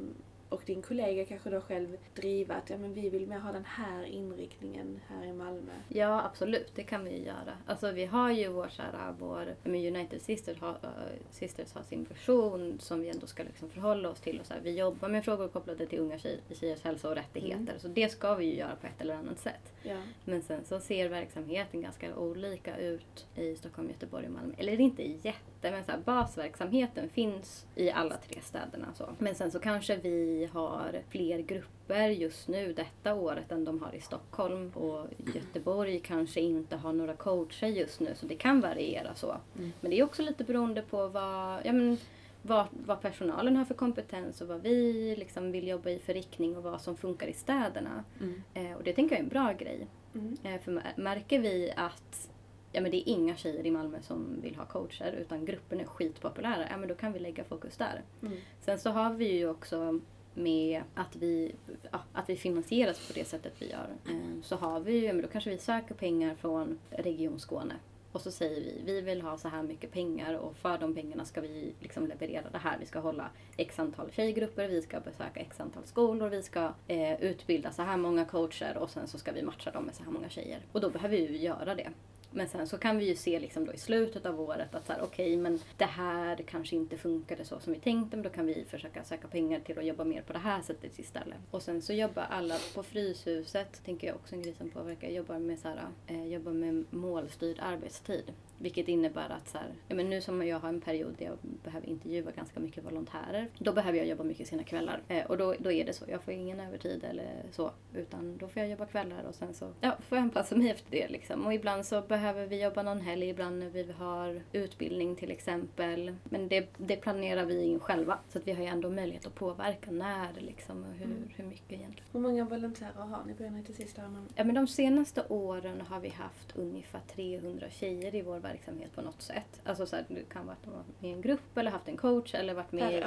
och 0.49 0.63
din 0.67 0.83
kollega 0.83 1.25
kanske 1.25 1.51
då 1.51 1.61
själv 1.61 1.97
driva 2.15 2.55
att 2.55 2.71
ja, 2.71 2.79
men 2.79 2.95
vi 2.95 3.09
vill 3.09 3.27
mer 3.27 3.39
ha 3.39 3.53
den 3.53 3.65
här 3.65 4.05
inriktningen 4.05 5.01
här 5.09 5.27
i 5.27 5.33
Malmö. 5.33 5.73
Ja, 5.89 6.25
absolut. 6.25 6.73
Det 6.75 6.83
kan 6.83 7.05
vi 7.05 7.11
ju 7.11 7.25
göra. 7.25 7.59
Alltså 7.67 7.93
vi 7.93 8.05
har 8.05 8.31
ju 8.31 8.49
vår, 8.49 8.69
så 8.69 8.83
här, 8.83 9.15
vår 9.19 9.55
United 9.65 10.23
Sisters 10.23 10.61
har, 10.61 10.71
eh, 10.71 10.89
Sisters 11.31 11.73
har 11.73 11.83
sin 11.83 12.05
version 12.05 12.79
som 12.81 13.03
vi 13.03 13.09
ändå 13.09 13.27
ska 13.27 13.43
liksom 13.43 13.71
förhålla 13.71 14.09
oss 14.11 14.21
till. 14.21 14.41
Och 14.41 14.47
så 14.47 14.55
här, 14.55 14.61
vi 14.61 14.79
jobbar 14.79 15.09
med 15.09 15.25
frågor 15.25 15.49
kopplade 15.49 15.87
till 15.87 15.99
unga 15.99 16.19
tjej, 16.19 16.41
tjejers 16.51 16.83
hälsa 16.83 17.09
och 17.09 17.15
rättigheter. 17.15 17.63
Mm. 17.63 17.79
Så 17.79 17.89
det 17.89 18.09
ska 18.09 18.35
vi 18.35 18.45
ju 18.45 18.55
göra 18.55 18.77
på 18.77 18.87
ett 18.87 19.01
eller 19.01 19.15
annat 19.15 19.39
sätt. 19.39 19.73
Ja. 19.83 19.97
Men 20.25 20.43
sen 20.43 20.65
så 20.65 20.81
ser 20.81 21.09
verksamheten 21.09 21.83
ganska 21.83 22.17
olika 22.17 22.77
ut 22.79 23.27
i 23.35 23.57
Stockholm, 23.57 23.89
Göteborg 23.89 24.27
och 24.27 24.33
Malmö. 24.33 24.55
Eller 24.59 24.81
inte 24.81 25.03
jätte, 25.03 25.58
men 25.61 25.85
så 25.85 25.93
här, 25.93 25.99
basverksamheten 25.99 27.09
finns 27.09 27.67
i 27.75 27.91
alla 27.91 28.17
tre 28.17 28.41
städerna. 28.43 28.87
Så. 28.95 29.09
Men 29.19 29.35
sen 29.35 29.51
så 29.51 29.59
kanske 29.59 29.97
vi 29.97 30.49
har 30.53 31.03
fler 31.09 31.39
grupper 31.39 32.09
just 32.09 32.49
nu 32.49 32.73
detta 32.73 33.15
året 33.15 33.53
än 33.53 33.65
de 33.65 33.83
har 33.83 33.95
i 33.95 34.01
Stockholm. 34.01 34.71
Och 34.75 35.07
Göteborg 35.35 36.01
kanske 36.01 36.41
inte 36.41 36.77
har 36.77 36.93
några 36.93 37.15
coacher 37.15 37.67
just 37.67 38.01
nu 38.01 38.15
så 38.15 38.27
det 38.27 38.35
kan 38.35 38.61
variera 38.61 39.15
så. 39.15 39.37
Mm. 39.59 39.73
Men 39.81 39.91
det 39.91 39.99
är 39.99 40.05
också 40.05 40.23
lite 40.23 40.45
beroende 40.45 40.83
på 40.83 41.09
vad, 41.09 41.61
ja, 41.65 41.73
men, 41.73 41.99
vad, 42.43 42.67
vad 42.87 43.01
personalen 43.01 43.57
har 43.57 43.65
för 43.65 43.75
kompetens 43.75 44.41
och 44.41 44.49
vad 44.49 44.63
vi 44.63 45.17
liksom 45.17 45.53
vill 45.53 45.69
jobba 45.69 45.91
i 45.91 45.99
för 45.99 46.15
riktning 46.15 46.57
och 46.57 46.63
vad 46.63 46.81
som 46.81 46.97
funkar 46.97 47.27
i 47.27 47.33
städerna. 47.33 48.05
Mm. 48.21 48.43
Eh, 48.55 48.77
och 48.77 48.85
det 48.85 48.93
tänker 48.93 49.15
jag 49.15 49.21
är 49.21 49.25
en 49.25 49.29
bra 49.29 49.53
grej. 49.53 49.87
Mm. 50.15 50.37
Eh, 50.43 50.61
för 50.61 50.73
mär- 50.73 50.93
märker 50.97 51.39
vi 51.39 51.73
att 51.77 52.31
ja, 52.73 52.81
men 52.81 52.91
det 52.91 52.97
är 52.97 53.13
inga 53.13 53.37
tjejer 53.37 53.67
i 53.67 53.71
Malmö 53.71 53.99
som 54.03 54.41
vill 54.41 54.57
ha 54.57 54.65
coacher 54.65 55.13
utan 55.13 55.45
gruppen 55.45 55.81
är 55.81 55.85
skitpopulära, 55.85 56.67
ja, 56.71 56.77
men 56.77 56.89
då 56.89 56.95
kan 56.95 57.13
vi 57.13 57.19
lägga 57.19 57.45
fokus 57.45 57.77
där. 57.77 58.03
Mm. 58.23 58.37
Sen 58.61 58.79
så 58.79 58.91
har 58.91 59.15
vi 59.15 59.33
ju 59.33 59.49
också 59.49 60.01
med 60.35 60.83
att 60.95 61.17
vi, 61.17 61.55
ja, 61.91 62.01
att 62.13 62.29
vi 62.29 62.37
finansieras 62.37 63.09
på 63.09 63.13
det 63.13 63.25
sättet 63.25 63.53
vi 63.59 63.71
gör. 63.71 63.89
Eh, 64.09 64.43
Så 64.43 64.57
har 64.57 64.81
vi 64.81 64.93
ju, 64.99 65.13
men 65.13 65.23
då 65.23 65.29
kanske 65.29 65.51
vi 65.51 65.59
söker 65.59 65.95
pengar 65.95 66.35
från 66.35 66.79
Region 66.91 67.41
Skåne. 67.41 67.75
Och 68.13 68.21
så 68.21 68.31
säger 68.31 68.61
vi, 68.61 68.83
vi 68.93 69.01
vill 69.01 69.23
ha 69.23 69.39
så 69.39 69.49
här 69.49 69.63
mycket 69.63 69.93
pengar 69.93 70.35
och 70.35 70.57
för 70.57 70.79
de 70.79 70.95
pengarna 70.95 71.25
ska 71.25 71.41
vi 71.41 71.73
liksom 71.81 72.07
leverera 72.07 72.51
det 72.51 72.59
här. 72.59 72.79
Vi 72.79 72.87
ska 72.87 72.99
hålla 72.99 73.31
x 73.57 73.79
antal 73.79 74.11
tjejgrupper, 74.11 74.69
vi 74.69 74.83
ska 74.83 75.01
besöka 75.01 75.41
x 75.41 75.61
antal 75.61 75.85
skolor, 75.87 76.29
vi 76.29 76.43
ska 76.43 76.73
eh, 76.87 77.21
utbilda 77.23 77.73
så 77.73 77.83
här 77.83 77.97
många 77.97 78.25
coacher 78.25 78.77
och 78.79 78.91
sen 78.91 79.09
så 79.09 79.19
ska 79.19 79.33
vi 79.33 79.43
matcha 79.43 79.71
dem 79.71 79.85
med 79.85 79.95
så 79.95 80.05
här 80.05 80.11
många 80.11 80.29
tjejer. 80.29 80.61
Och 80.73 80.81
då 80.81 80.91
behöver 80.91 81.17
vi 81.17 81.27
ju 81.27 81.37
göra 81.37 81.75
det. 81.75 81.89
Men 82.31 82.49
sen 82.49 82.67
så 82.67 82.79
kan 82.79 82.99
vi 82.99 83.09
ju 83.09 83.17
se 83.17 83.41
liksom 83.41 83.67
då 83.67 83.73
i 83.73 83.79
slutet 83.79 84.27
av 84.27 84.41
året 84.41 84.75
att 84.75 84.83
okej, 84.83 84.95
okay, 84.95 85.07
okej, 85.07 85.37
men 85.37 85.59
det 85.77 85.85
här 85.85 86.37
kanske 86.37 86.77
inte 86.77 86.97
funkade 86.97 87.45
så 87.45 87.61
som 87.61 87.73
vi 87.73 87.79
tänkte, 87.79 88.17
men 88.17 88.23
då 88.23 88.31
kan 88.31 88.47
vi 88.47 88.65
försöka 88.65 89.05
söka 89.05 89.29
pengar 89.29 89.61
till 89.61 89.79
att 89.79 89.87
jobba 89.87 90.05
mer 90.05 90.23
på 90.23 90.33
det 90.33 90.39
här 90.39 90.63
sättet 90.63 90.99
istället. 90.99 91.39
Och 91.51 91.63
sen 91.63 91.83
så 91.83 91.93
jobbar 91.93 92.27
alla 92.31 92.59
på 92.75 92.83
Fryshuset, 92.83 93.85
tänker 93.85 94.07
jag 94.07 94.17
också 94.17 94.35
en 94.35 94.43
grej 94.43 94.55
som 94.55 94.71
påverkar, 94.71 95.09
jobbar 95.09 95.39
med, 95.39 95.59
så 95.59 95.69
här, 95.69 95.87
eh, 96.07 96.27
jobbar 96.27 96.53
med 96.53 96.85
målstyrd 96.91 97.57
arbetstid. 97.61 98.33
Vilket 98.59 98.89
innebär 98.89 99.31
att 99.31 99.49
så 99.49 99.59
här, 99.59 99.69
ja, 99.89 99.95
men 99.95 100.11
nu 100.11 100.21
som 100.21 100.47
jag 100.47 100.59
har 100.61 100.69
en 100.69 100.81
period 100.81 101.15
där 101.19 101.27
jag 101.27 101.39
behöver 101.65 101.87
intervjua 101.89 102.31
ganska 102.31 102.61
mycket 102.61 102.85
volontärer, 102.85 103.49
då 103.59 103.73
behöver 103.73 103.99
jag 103.99 104.07
jobba 104.07 104.25
mycket 104.25 104.49
sina 104.49 104.65
kvällar. 104.65 105.03
Eh, 105.09 105.27
och 105.27 105.39
då, 105.39 105.55
då 105.59 105.73
är 105.73 105.85
det 105.85 105.93
så, 105.93 106.05
jag 106.09 106.23
får 106.23 106.35
ingen 106.35 106.61
övertid 106.61 107.05
eller 107.05 107.43
så, 107.53 107.71
utan 107.95 108.37
då 108.37 108.49
får 108.49 108.63
jag 108.63 108.71
jobba 108.71 108.87
kvällar 108.87 109.23
och 109.25 109.35
sen 109.35 109.55
så 109.55 109.73
ja, 109.81 109.97
får 110.09 110.19
jag 110.19 110.23
anpassa 110.23 110.57
mig 110.57 110.71
efter 110.71 110.91
det. 110.91 111.09
Liksom. 111.09 111.47
Och 111.47 111.55
ibland 111.55 111.87
så 111.87 112.01
behöver 112.01 112.47
vi 112.47 112.63
jobba 112.63 112.83
någon 112.83 113.01
helg, 113.01 113.29
ibland 113.29 113.59
när 113.59 113.71
vi 113.71 113.93
har 113.93 114.43
utbildning 114.53 115.17
till 115.17 115.31
exempel. 115.31 116.15
Men 116.25 116.49
det, 116.49 116.69
det 116.77 116.97
planerar 116.97 117.45
vi 117.45 117.65
in 117.65 117.81
själva, 117.81 118.19
så 118.29 118.39
att 118.39 118.47
vi 118.47 118.53
har 118.53 118.63
ju 118.63 118.69
ändå 118.69 118.91
möjlighet 118.91 119.27
att 119.27 119.35
påverka 119.35 119.91
när 119.91 120.29
liksom, 120.41 120.85
och 120.85 120.95
hur, 120.95 121.09
Mm. 121.09 121.29
hur 121.37 121.45
mycket 121.45 121.73
egentligen. 121.73 122.09
Hur 122.13 122.21
många 122.21 122.45
volontärer 122.45 122.93
har 122.93 123.25
ni 123.27 123.35
på 123.35 123.43
här 123.43 123.51
i 123.51 124.01
Malmö? 124.03 124.29
Ja, 124.35 124.45
men 124.45 124.55
de 124.55 124.67
senaste 124.67 125.23
åren 125.29 125.81
har 125.81 126.01
vi 126.01 126.09
haft 126.09 126.57
ungefär 126.57 127.01
300 127.15 127.71
tjejer 127.71 128.15
i 128.15 128.23
vår 128.23 128.39
verksamhet 128.53 128.95
på 128.95 129.03
något 129.03 129.23
sätt. 129.23 129.61
Alltså 129.65 129.87
så 129.87 129.97
här, 129.97 130.05
det 130.09 130.29
kan 130.29 130.49
har 130.49 130.49
varit 130.49 130.67
med 131.01 131.11
i 131.11 131.13
en 131.15 131.21
grupp 131.21 131.59
eller 131.59 131.71
haft 131.71 131.89
en 131.89 131.97
coach 131.97 132.35
eller 132.35 132.55
varit 132.55 132.73
med, 132.73 132.93
i, 132.93 133.01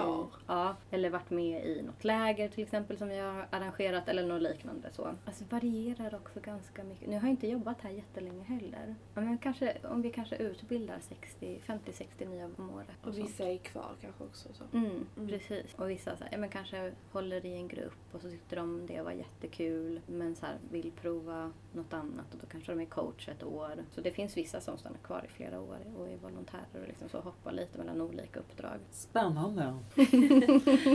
ja, 0.48 0.76
eller 0.92 1.10
varit 1.10 1.30
med 1.30 1.66
i 1.66 1.82
något 1.82 2.04
läger 2.04 2.50
till 2.50 2.64
exempel 2.64 2.98
som 2.98 3.08
vi 3.08 3.18
har 3.18 3.48
arrangerat 3.50 4.08
eller 4.08 4.24
något 4.28 4.42
liknande. 4.42 4.90
Så. 4.92 5.16
Alltså 5.26 5.44
varierar 5.50 6.16
också 6.16 6.40
ganska 6.40 6.84
mycket. 6.84 7.10
Nu 7.10 7.16
har 7.16 7.22
jag 7.22 7.30
inte 7.30 7.48
jobbat 7.48 7.82
här 7.82 7.92
jättelänge 7.92 8.44
heller. 8.44 8.96
Men 9.14 9.38
kanske, 9.38 9.78
om 9.84 10.02
vi 10.02 10.10
kanske 10.10 10.36
utbildar 10.36 11.00
60, 11.00 11.60
50-60 11.66 12.30
nya 12.30 12.50
om 12.58 12.70
året. 12.70 12.88
Och 13.02 13.14
sånt. 13.14 13.28
vissa 13.28 13.44
är 13.44 13.58
kvar 13.58 13.92
kanske 14.02 14.24
också. 14.24 14.50
Så. 14.54 14.64
Mm, 14.78 14.92
Mm. 15.18 15.28
precis. 15.28 15.74
Och 15.76 15.90
vissa 15.90 16.18
så 16.18 16.24
här, 16.24 16.38
men 16.38 16.50
kanske 16.50 16.92
håller 17.12 17.46
i 17.46 17.54
en 17.54 17.68
grupp 17.68 17.94
och 18.12 18.22
så 18.22 18.30
tyckte 18.30 18.56
de 18.56 18.86
det 18.88 19.02
var 19.02 19.12
jättekul 19.12 20.02
men 20.06 20.36
så 20.36 20.46
här, 20.46 20.58
vill 20.72 20.92
prova 20.92 21.52
något 21.74 21.94
annat 21.94 22.34
och 22.34 22.40
då 22.40 22.48
kanske 22.48 22.72
de 22.72 22.82
är 22.82 22.86
coach 22.86 23.28
ett 23.30 23.44
år. 23.44 23.86
Så 23.92 24.02
det 24.02 24.12
finns 24.12 24.38
vissa 24.38 24.62
som 24.62 24.78
stannar 24.78 24.98
kvar 24.98 25.26
i 25.26 25.28
flera 25.32 25.62
år 25.62 25.78
och 25.98 26.08
är 26.08 26.18
volontärer 26.18 26.82
och 26.82 26.88
liksom 26.88 27.10
så 27.10 27.20
hoppar 27.20 27.52
lite 27.52 27.78
mellan 27.78 28.02
olika 28.02 28.40
uppdrag. 28.40 28.80
Spännande. 28.92 29.74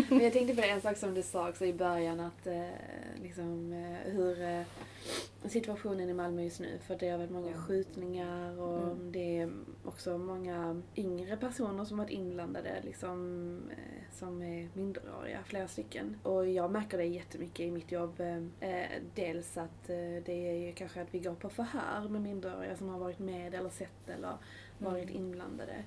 Men 0.09 0.21
jag 0.21 0.33
tänkte 0.33 0.55
på 0.55 0.63
en 0.63 0.81
sak 0.81 0.97
som 0.97 1.15
du 1.15 1.23
sa 1.23 1.49
också 1.49 1.65
i 1.65 1.73
början 1.73 2.21
att 2.21 2.47
eh, 2.47 2.65
liksom 3.23 3.73
eh, 3.73 4.13
hur 4.13 4.43
eh, 4.43 4.63
situationen 5.49 6.09
i 6.11 6.15
Malmö 6.15 6.43
just 6.43 6.61
nu. 6.61 6.79
För 6.87 6.97
det 6.97 7.09
har 7.09 7.19
varit 7.19 7.31
många 7.31 7.55
skjutningar 7.57 8.61
och 8.61 8.77
Mm. 8.77 9.13
det 9.13 9.39
är 9.39 9.51
också 9.85 10.19
många 10.19 10.83
yngre 10.97 11.37
personer 11.37 11.85
som 11.85 11.99
varit 11.99 12.11
inblandade 12.11 12.81
liksom 12.85 13.61
eh, 13.71 14.03
som 14.13 14.43
är 14.43 14.69
minderåriga, 14.75 15.39
flera 15.45 15.69
stycken. 15.69 16.17
Och 16.23 16.49
jag 16.49 16.71
märker 16.71 16.99
det 16.99 17.05
jättemycket 17.05 17.61
i 17.61 17.71
mitt 17.71 17.93
jobb. 17.93 18.21
Eh, 18.21 18.37
eh, 18.71 19.03
dels 19.15 19.57
att 19.57 19.91
eh, 19.91 19.97
det 20.25 20.49
är 20.49 20.67
ju 20.67 20.73
kanske 20.73 21.03
att 21.03 21.15
vi 21.15 21.19
går 21.19 21.35
på 21.35 21.49
förhör 21.49 22.09
med 22.09 22.23
minderåriga 22.23 22.77
som 22.77 22.89
har 22.89 22.99
varit 22.99 23.19
med 23.19 23.55
eller 23.55 23.71
sett 23.71 24.09
eller 24.09 24.26
varit 24.79 25.11
inblandade. 25.11 25.85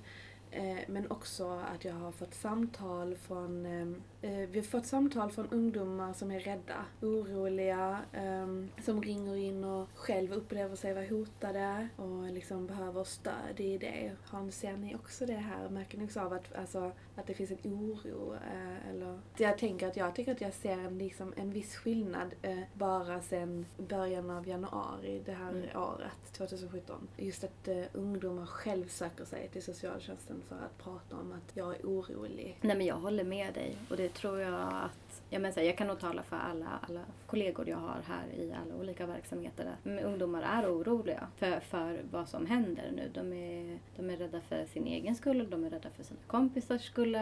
Eh, 0.50 0.78
Men 0.88 1.10
också 1.10 1.50
att 1.74 1.84
jag 1.84 1.94
har 1.94 2.12
fått 2.12 2.34
samtal 2.34 3.16
från 3.16 3.66
ehm, 3.66 4.02
vi 4.22 4.58
har 4.58 4.62
fått 4.62 4.86
samtal 4.86 5.30
från 5.30 5.48
ungdomar 5.50 6.12
som 6.12 6.30
är 6.30 6.40
rädda, 6.40 6.84
oroliga, 7.00 7.98
ehm, 8.12 8.68
som 8.84 9.02
ringer 9.02 9.36
in 9.36 9.64
och 9.64 9.88
själv 9.94 10.32
upplever 10.32 10.76
sig 10.76 10.94
vara 10.94 11.06
hotade 11.06 11.88
och 11.96 12.32
liksom 12.32 12.66
behöver 12.66 13.04
stöd 13.04 13.60
i 13.60 13.78
det. 13.78 14.12
Har, 14.26 14.50
ser 14.50 14.76
ni 14.76 14.94
också 14.94 15.26
det 15.26 15.32
här? 15.36 15.68
Märker 15.68 15.98
ni 15.98 16.04
också 16.04 16.20
av 16.20 16.32
att, 16.32 16.54
alltså, 16.54 16.92
att 17.16 17.26
det 17.26 17.34
finns 17.34 17.50
en 17.50 17.58
oro? 17.64 18.34
Eh, 18.34 18.90
eller? 18.90 19.20
Jag 19.36 19.58
tänker 19.58 19.88
att 19.88 19.96
jag 19.96 20.14
tycker 20.14 20.32
att 20.32 20.40
jag 20.40 20.52
ser 20.54 20.78
en, 20.78 20.98
liksom, 20.98 21.32
en 21.36 21.50
viss 21.50 21.76
skillnad 21.76 22.34
eh, 22.42 22.58
bara 22.74 23.20
sedan 23.20 23.66
början 23.76 24.30
av 24.30 24.48
januari 24.48 25.22
det 25.26 25.32
här 25.32 25.50
Mm. 25.50 25.82
året, 25.82 26.32
2017. 26.32 27.08
Just 27.16 27.44
att 27.44 27.68
eh, 27.68 27.82
ungdomar 27.92 28.46
själv 28.46 28.88
söker 28.88 29.24
sig 29.24 29.48
till 29.52 29.62
socialtjänsten 29.62 30.42
för 30.48 30.56
att 30.56 30.78
prata 30.84 31.16
om 31.16 31.32
att 31.32 31.56
jag 31.56 31.74
är 31.76 31.82
orolig. 31.82 32.58
Nej 32.60 32.76
men 32.76 32.86
jag 32.86 32.96
håller 32.96 33.24
med 33.24 33.54
dig 33.54 33.76
och 33.90 33.96
det 33.96 34.09
tror 34.14 34.40
jag 34.40 34.68
att 34.72 35.22
jag, 35.30 35.42
menar, 35.42 35.62
jag 35.62 35.78
kan 35.78 35.86
nog 35.86 35.98
tala 35.98 36.22
för 36.22 36.36
alla, 36.36 36.78
alla 36.88 37.00
kollegor 37.26 37.68
jag 37.68 37.76
har 37.76 38.02
här 38.06 38.26
i 38.34 38.52
alla 38.62 38.74
olika 38.74 39.06
verksamheter. 39.06 39.76
att, 39.84 39.98
ungdomar 40.04 40.42
är 40.42 40.74
oroliga 40.74 41.28
för, 41.36 41.60
för 41.60 42.02
vad 42.10 42.28
som 42.28 42.46
händer 42.46 42.92
nu. 42.96 43.10
De 43.14 43.32
är, 43.32 43.78
de 43.96 44.10
är 44.10 44.16
rädda 44.16 44.40
för 44.40 44.66
sin 44.66 44.86
egen 44.86 45.14
skull, 45.14 45.50
de 45.50 45.64
är 45.64 45.70
rädda 45.70 45.90
för 45.90 46.02
sina 46.02 46.20
kompisars 46.26 46.86
skull. 46.86 47.18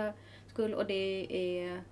skull 0.46 0.74
och 0.74 0.86
det 0.86 1.26
är... 1.30 1.82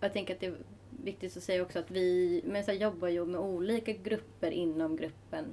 Jag 0.00 0.12
tänker 0.12 0.34
att 0.34 0.40
det 0.40 0.46
är 0.46 0.56
viktigt 1.04 1.36
att 1.36 1.42
säga 1.42 1.62
också 1.62 1.78
att 1.78 1.90
vi 1.90 2.42
men 2.44 2.64
så 2.64 2.70
här, 2.70 2.78
jobbar 2.78 3.08
ju 3.08 3.24
med 3.24 3.40
olika 3.40 3.92
grupper 3.92 4.50
inom 4.50 4.96
gruppen 4.96 5.44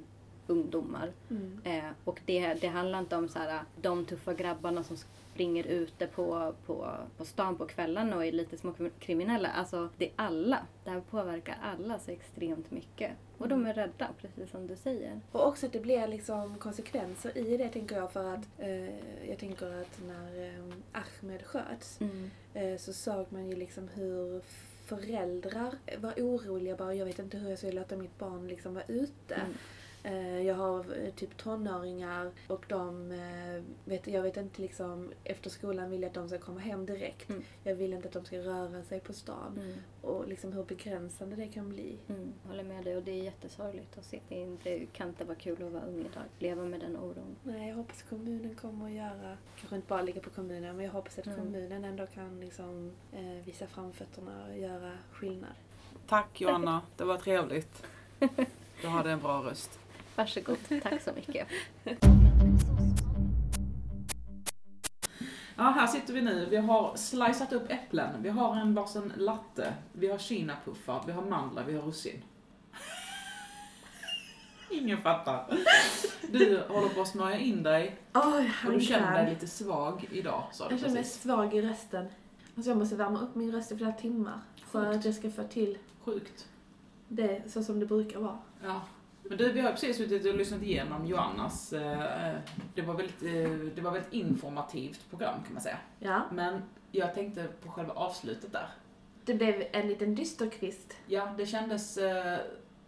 ungdomar. 0.46 1.12
Mm. 1.30 1.60
Eh, 1.64 1.90
och 2.04 2.20
det, 2.26 2.54
det 2.54 2.66
handlar 2.66 2.98
inte 2.98 3.16
om 3.16 3.28
så 3.28 3.38
här, 3.38 3.62
de 3.82 4.04
tuffa 4.04 4.34
grabbarna 4.34 4.82
som 4.82 4.96
springer 5.34 5.66
ute 5.66 6.06
på, 6.06 6.54
på, 6.66 6.90
på 7.16 7.24
stan 7.24 7.56
på 7.56 7.66
kvällarna 7.66 8.16
och 8.16 8.24
är 8.24 8.32
lite 8.32 8.58
små 8.58 8.74
kriminella. 8.98 9.48
Alltså 9.48 9.88
det 9.98 10.04
är 10.04 10.12
alla. 10.16 10.66
Det 10.84 10.90
här 10.90 11.00
påverkar 11.00 11.58
alla 11.62 11.98
så 11.98 12.10
extremt 12.10 12.70
mycket. 12.70 13.10
Och 13.38 13.48
de 13.48 13.66
är 13.66 13.74
rädda, 13.74 14.08
precis 14.20 14.50
som 14.50 14.66
du 14.66 14.76
säger. 14.76 15.20
Och 15.32 15.46
också 15.46 15.66
att 15.66 15.72
det 15.72 15.80
blir 15.80 16.06
liksom 16.08 16.58
konsekvenser 16.58 17.38
i 17.38 17.56
det 17.56 17.68
tänker 17.68 17.96
jag 17.96 18.12
för 18.12 18.34
att 18.34 18.44
eh, 18.58 19.28
jag 19.28 19.38
tänker 19.38 19.80
att 19.80 20.00
när 20.06 20.48
eh, 20.48 20.64
Ahmed 20.92 21.46
sköts 21.46 21.98
eh, 22.54 22.76
så 22.78 22.92
såg 22.92 23.26
man 23.28 23.48
ju 23.48 23.56
liksom 23.56 23.88
hur 23.88 24.42
föräldrar 24.84 25.74
var 25.98 26.12
oroliga 26.12 26.76
bara 26.76 26.94
jag 26.94 27.06
vet 27.06 27.18
inte 27.18 27.36
hur 27.36 27.50
jag 27.50 27.58
ska 27.58 27.70
låta 27.70 27.96
mitt 27.96 28.18
barn 28.18 28.48
liksom 28.48 28.74
vara 28.74 28.84
ute. 28.88 29.34
Mm. 29.34 29.54
Eh, 30.06 30.42
Jag 30.42 30.54
har 30.54 30.78
eh, 31.04 31.10
typ 31.14 31.36
tonåringar 31.36 32.30
och 32.48 32.64
de, 32.68 33.12
eh, 33.12 33.62
vet, 33.84 34.06
jag 34.06 34.22
vet 34.22 34.36
inte 34.36 34.62
liksom, 34.62 35.12
efter 35.24 35.50
skolan 35.50 35.90
vill 35.90 36.02
jag 36.02 36.08
att 36.08 36.14
de 36.14 36.28
ska 36.28 36.38
komma 36.38 36.60
hem 36.60 36.86
direkt. 36.86 37.28
Mm. 37.30 37.42
Jag 37.62 37.74
vill 37.74 37.92
inte 37.92 38.08
att 38.08 38.14
de 38.14 38.24
ska 38.24 38.38
röra 38.38 38.82
sig 38.82 39.00
på 39.00 39.12
stan. 39.12 39.58
Mm. 39.62 39.76
Och 40.02 40.28
liksom 40.28 40.52
hur 40.52 40.64
begränsande 40.64 41.36
det 41.36 41.48
kan 41.48 41.68
bli. 41.68 41.98
Mm. 42.08 42.32
Håller 42.48 42.64
med 42.64 42.84
dig 42.84 42.96
och 42.96 43.02
det 43.02 43.10
är 43.10 43.22
jättesorgligt 43.24 43.98
att 43.98 44.04
se. 44.04 44.20
Det, 44.28 44.42
är- 44.42 44.56
det 44.62 44.86
kan 44.92 45.08
inte 45.08 45.24
vara 45.24 45.36
kul 45.36 45.62
att 45.66 45.72
vara 45.72 45.82
ung 45.84 46.00
idag. 46.00 46.22
Leva 46.38 46.64
med 46.64 46.80
den 46.80 46.96
oron. 46.96 47.36
Nej, 47.42 47.68
jag 47.68 47.76
hoppas 47.76 48.02
kommunen 48.02 48.54
kommer 48.54 48.86
att 48.86 48.92
göra, 48.92 49.36
kanske 49.58 49.76
inte 49.76 49.88
bara 49.88 50.02
ligga 50.02 50.20
på 50.20 50.30
kommunen, 50.30 50.76
men 50.76 50.84
jag 50.84 50.92
hoppas 50.92 51.18
att 51.18 51.26
Mm. 51.26 51.38
kommunen 51.38 51.84
ändå 51.84 52.06
kan 52.06 52.40
liksom, 52.40 52.92
eh, 53.12 53.44
visa 53.44 53.66
framfötterna 53.66 54.46
och 54.50 54.58
göra 54.58 54.92
skillnad. 55.12 55.50
Tack 56.08 56.40
Joanna, 56.40 56.80
det 56.96 57.04
var 57.04 57.16
trevligt. 57.16 57.82
Du 58.82 58.88
hade 58.88 59.10
en 59.10 59.20
bra 59.20 59.42
röst. 59.42 59.78
Varsågod. 60.16 60.56
Tack 60.82 61.02
så 61.02 61.10
mycket. 61.12 61.48
Ja, 65.56 65.62
här 65.62 65.86
sitter 65.86 66.12
vi 66.14 66.22
nu. 66.22 66.46
Vi 66.50 66.56
har 66.56 66.96
slicat 66.96 67.52
upp 67.52 67.70
äpplen. 67.70 68.22
Vi 68.22 68.28
har 68.28 68.56
en 68.56 68.74
varsin 68.74 69.12
latte. 69.16 69.74
Vi 69.92 70.10
har 70.10 70.18
kinapuffar. 70.18 71.02
Vi 71.06 71.12
har 71.12 71.22
mandlar. 71.22 71.64
Vi 71.64 71.74
har 71.74 71.82
russin. 71.82 72.22
Ingen 74.70 74.98
fattar. 75.02 75.58
Du 76.32 76.62
håller 76.68 76.88
på 76.88 77.00
att 77.00 77.08
smörja 77.08 77.38
in 77.38 77.62
dig 77.62 77.96
Oj, 78.14 78.52
och 78.66 78.72
du 78.72 78.80
känner 78.80 79.12
dig 79.12 79.34
lite 79.34 79.46
svag 79.46 80.08
idag, 80.12 80.42
sa 80.52 80.68
du 80.68 80.74
Jag 80.74 80.80
känner 80.80 80.94
mig 80.94 81.04
svag 81.04 81.54
i 81.54 81.62
rösten. 81.62 82.06
Alltså 82.56 82.70
jag 82.70 82.78
måste 82.78 82.96
värma 82.96 83.20
upp 83.20 83.34
min 83.34 83.52
röst 83.52 83.72
i 83.72 83.76
flera 83.76 83.92
timmar. 83.92 84.40
För 84.70 84.84
Sjukt. 84.86 84.98
att 84.98 85.04
jag 85.04 85.14
ska 85.14 85.30
få 85.30 85.42
till 85.42 85.78
Sjukt. 86.04 86.48
det 87.08 87.42
så 87.52 87.64
som 87.64 87.80
det 87.80 87.86
brukar 87.86 88.18
vara. 88.20 88.38
Ja. 88.64 88.80
Men 89.28 89.38
du, 89.38 89.52
vi 89.52 89.60
har 89.60 89.70
precis 89.70 89.96
suttit 89.96 90.26
och 90.26 90.34
lyssnat 90.36 90.62
igenom 90.62 91.06
Joannas, 91.06 91.72
eh, 91.72 92.36
det 92.74 92.82
var 92.82 92.94
väldigt, 92.94 93.20
det 93.76 93.82
var 93.82 93.90
väldigt 93.90 94.12
informativt 94.12 95.10
program 95.10 95.42
kan 95.44 95.52
man 95.52 95.62
säga. 95.62 95.78
Ja, 95.98 96.22
Men 96.32 96.62
jag 96.90 97.14
tänkte 97.14 97.48
på 97.64 97.70
själva 97.70 97.92
avslutet 97.92 98.52
där. 98.52 98.68
det 99.24 99.34
blev 99.34 99.64
en 99.72 99.88
liten 99.88 100.14
dysterkvist. 100.14 100.96
Ja, 101.06 101.34
det 101.38 101.46
kändes 101.46 101.96
eh, 101.96 102.38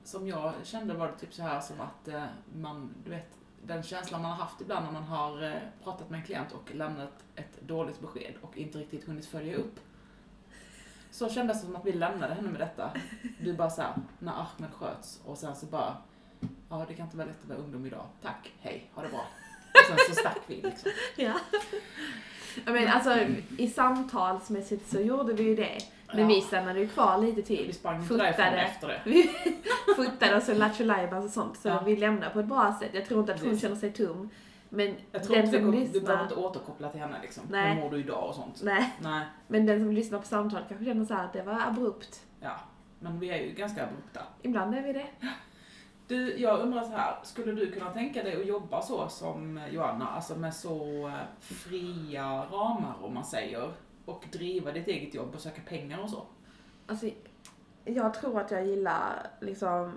som 0.04 0.28
jag 0.28 0.52
kände 0.62 0.94
var 0.94 1.06
det 1.06 1.16
typ 1.18 1.34
så 1.34 1.42
här 1.42 1.60
som 1.60 1.80
att 1.80 2.08
eh, 2.08 2.24
man, 2.54 2.94
du 3.04 3.10
vet, 3.10 3.38
den 3.62 3.82
känslan 3.82 4.22
man 4.22 4.30
har 4.30 4.38
haft 4.38 4.60
ibland 4.60 4.84
när 4.86 4.92
man 4.92 5.02
har 5.02 5.60
pratat 5.84 6.10
med 6.10 6.20
en 6.20 6.26
klient 6.26 6.52
och 6.52 6.74
lämnat 6.74 7.24
ett 7.34 7.60
dåligt 7.60 8.00
besked 8.00 8.34
och 8.40 8.58
inte 8.58 8.78
riktigt 8.78 9.04
hunnit 9.04 9.26
följa 9.26 9.56
upp. 9.56 9.80
Så 11.10 11.28
kändes 11.28 11.60
det 11.60 11.66
som 11.66 11.76
att 11.76 11.86
vi 11.86 11.92
lämnade 11.92 12.34
henne 12.34 12.50
med 12.50 12.60
detta. 12.60 12.90
Du 13.40 13.52
bara 13.54 13.70
såhär, 13.70 13.92
när 14.18 14.32
Ahmed 14.32 14.72
sköts 14.72 15.20
och 15.24 15.38
sen 15.38 15.56
så 15.56 15.66
bara, 15.66 15.96
ja 16.70 16.84
det 16.88 16.94
kan 16.94 17.04
inte 17.04 17.16
vara 17.16 17.26
lätt 17.26 17.42
att 17.42 17.48
vara 17.48 17.58
ungdom 17.58 17.86
idag. 17.86 18.04
Tack, 18.22 18.52
hej, 18.60 18.90
ha 18.94 19.02
det 19.02 19.08
bra. 19.08 19.24
Och 19.72 19.86
sen 19.98 20.14
så 20.14 20.20
stack 20.20 20.38
vi 20.46 20.54
liksom. 20.54 20.90
Ja. 21.16 21.32
Jag 22.64 22.72
menar, 22.74 22.92
alltså 22.92 23.18
i 23.58 23.68
samtalsmässigt 23.68 24.90
så 24.90 25.00
gjorde 25.00 25.32
vi 25.32 25.42
ju 25.42 25.56
det. 25.56 25.78
Men 26.06 26.18
Ja. 26.18 26.26
vi 26.26 26.40
stannade 26.40 26.80
ju 26.80 26.88
kvar 26.88 27.18
lite 27.18 27.36
Vi 27.36 27.42
till. 27.42 27.74
sprang 27.74 28.02
inte 28.02 28.14
därifrån 28.16 28.44
efter 28.46 28.88
det. 28.88 29.00
Vi 29.10 29.30
fotade 29.96 30.36
och 30.36 30.42
så 30.42 30.54
lattjo 30.54 31.16
och 31.24 31.30
sånt. 31.30 31.56
Så 31.56 31.68
Ja. 31.68 31.82
vi 31.84 31.96
lämnade 31.96 32.30
på 32.32 32.40
ett 32.40 32.46
bra 32.46 32.76
sätt. 32.80 32.90
Jag 32.92 33.06
tror 33.06 33.20
inte 33.20 33.34
att 33.34 33.40
hon 33.40 33.48
Precis. 33.48 33.62
känner 33.62 33.76
sig 33.76 33.92
tom. 33.92 34.30
Men 34.68 34.94
Jag 35.12 35.24
tror 35.24 35.36
den 35.36 35.44
inte 35.44 35.58
som 35.58 35.70
du, 35.70 35.78
du 35.78 35.86
behöver 35.86 35.94
lyssnar... 36.00 36.22
inte 36.22 36.34
återkoppla 36.34 36.88
till 36.90 37.00
henne 37.00 37.16
liksom. 37.22 37.42
Nej. 37.50 37.74
Hur 37.74 37.80
mår 37.82 37.90
du 37.90 37.98
idag 37.98 38.28
och 38.28 38.34
sånt. 38.34 38.60
Nej, 38.62 38.90
Nej. 39.00 39.26
men 39.48 39.66
den 39.66 39.80
som 39.80 39.92
lyssnar 39.92 40.18
på 40.18 40.26
samtal 40.26 40.62
kanske 40.68 40.84
känner 40.84 41.04
så 41.04 41.14
här 41.14 41.24
att 41.24 41.32
det 41.32 41.42
var 41.42 41.60
abrupt. 41.60 42.20
Ja, 42.40 42.56
men 43.00 43.20
vi 43.20 43.30
är 43.30 43.36
ju 43.42 43.50
ganska 43.52 43.84
abrupta. 43.84 44.20
Ibland 44.42 44.74
är 44.74 44.82
vi 44.82 44.92
det. 44.92 45.06
Du, 46.08 46.36
jag 46.38 46.60
undrar 46.60 46.82
så 46.82 46.90
här, 46.90 47.16
skulle 47.22 47.52
du 47.52 47.72
kunna 47.72 47.92
tänka 47.92 48.22
dig 48.22 48.40
att 48.40 48.46
jobba 48.46 48.82
så 48.82 49.08
som 49.08 49.60
Joanna, 49.70 50.08
alltså 50.08 50.36
med 50.36 50.54
så 50.54 51.08
eh, 51.08 51.14
fria 51.40 52.44
ramar 52.44 52.94
om 53.02 53.14
man 53.14 53.24
säger, 53.24 53.72
och 54.04 54.24
driva 54.32 54.72
ditt 54.72 54.88
eget 54.88 55.14
jobb 55.14 55.34
och 55.34 55.40
söka 55.40 55.62
pengar 55.68 55.98
och 56.02 56.10
så? 56.10 56.22
Alltså, 56.86 57.10
jag 57.84 58.14
tror 58.14 58.40
att 58.40 58.50
jag 58.50 58.66
gillar 58.66 59.30
liksom 59.40 59.92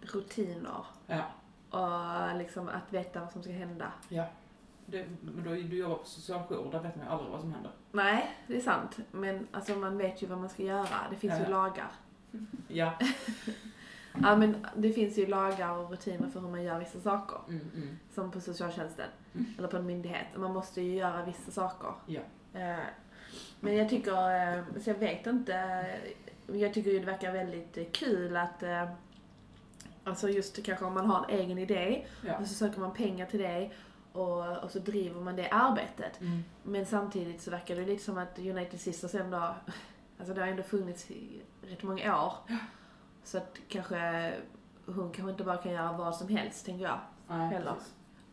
rutiner. 0.00 0.84
Ja. 1.06 1.22
Och 1.70 2.38
liksom 2.38 2.68
att 2.68 2.92
veta 2.92 3.20
vad 3.20 3.32
som 3.32 3.42
ska 3.42 3.52
hända. 3.52 3.92
ja. 4.08 4.24
Det, 4.86 5.06
men 5.20 5.44
då, 5.44 5.50
du 5.50 5.76
jobbar 5.78 5.96
på 5.96 6.04
socialjour, 6.04 6.70
där 6.72 6.80
vet 6.80 6.96
man 6.96 7.06
ju 7.06 7.12
aldrig 7.12 7.30
vad 7.30 7.40
som 7.40 7.52
händer. 7.52 7.70
Nej, 7.92 8.30
det 8.46 8.56
är 8.56 8.60
sant. 8.60 8.96
Men 9.10 9.46
alltså 9.52 9.74
man 9.74 9.98
vet 9.98 10.22
ju 10.22 10.26
vad 10.26 10.38
man 10.38 10.48
ska 10.48 10.62
göra. 10.62 10.86
Det 11.10 11.16
finns 11.16 11.32
Ja, 11.32 11.38
ju 11.38 11.44
ja. 11.44 11.50
lagar. 11.50 11.90
Ja. 12.68 12.92
Ja 14.22 14.36
men 14.36 14.66
det 14.76 14.92
finns 14.92 15.18
ju 15.18 15.26
lagar 15.26 15.70
och 15.76 15.90
rutiner 15.90 16.28
för 16.28 16.40
hur 16.40 16.48
man 16.48 16.62
gör 16.62 16.78
vissa 16.78 17.00
saker. 17.00 17.36
Mm, 17.48 17.70
mm. 17.74 17.98
Som 18.14 18.30
på 18.30 18.40
socialtjänsten. 18.40 19.08
Mm. 19.34 19.46
Eller 19.58 19.68
på 19.68 19.76
en 19.76 19.86
myndighet. 19.86 20.26
Man 20.36 20.52
måste 20.52 20.80
ju 20.82 20.94
göra 20.94 21.24
vissa 21.24 21.50
saker. 21.50 21.92
Ja. 22.06 22.20
Eh, 22.60 22.84
Men 23.60 23.76
jag 23.76 23.88
tycker, 23.88 24.12
eh, 24.56 24.64
så 24.80 24.90
jag 24.90 24.94
vet 24.94 25.26
inte. 25.26 25.86
Jag 26.46 26.74
tycker 26.74 26.90
ju 26.90 26.98
det 26.98 27.06
verkar 27.06 27.32
väldigt 27.32 27.92
kul 27.96 28.36
att 28.36 28.62
eh, 28.62 28.88
Alltså 30.04 30.28
just 30.28 30.64
kanske 30.64 30.84
om 30.84 30.94
man 30.94 31.06
har 31.06 31.24
en 31.28 31.38
egen 31.38 31.58
idé 31.58 32.06
Ja. 32.26 32.36
och 32.38 32.46
så 32.46 32.54
söker 32.54 32.80
man 32.80 32.94
pengar 32.94 33.26
till 33.26 33.40
det 33.40 33.70
och, 34.12 34.56
och 34.64 34.70
så 34.70 34.78
driver 34.78 35.20
man 35.20 35.36
det 35.36 35.48
arbetet. 35.50 36.20
Mm. 36.20 36.44
Men 36.62 36.86
samtidigt 36.86 37.42
så 37.42 37.50
verkar 37.50 37.76
det 37.76 37.84
lite 37.86 38.04
som 38.04 38.18
att 38.18 38.38
United 38.38 38.80
Sisters 38.80 39.14
ändå, 39.14 39.54
alltså 40.18 40.34
det 40.34 40.40
har 40.40 40.48
ändå 40.48 40.62
funnits 40.62 41.10
i 41.10 41.42
rätt 41.62 41.82
många 41.82 42.24
år. 42.24 42.32
Så 43.24 43.38
att 43.38 43.58
kanske 43.68 44.32
hon 44.86 45.12
kanske 45.12 45.30
inte 45.30 45.44
bara 45.44 45.56
kan 45.56 45.72
göra 45.72 45.92
vad 45.92 46.16
som 46.16 46.28
helst, 46.28 46.66
tänker 46.66 46.84
jag. 46.84 46.98
Nej, 47.28 47.48
Heller. 47.48 47.74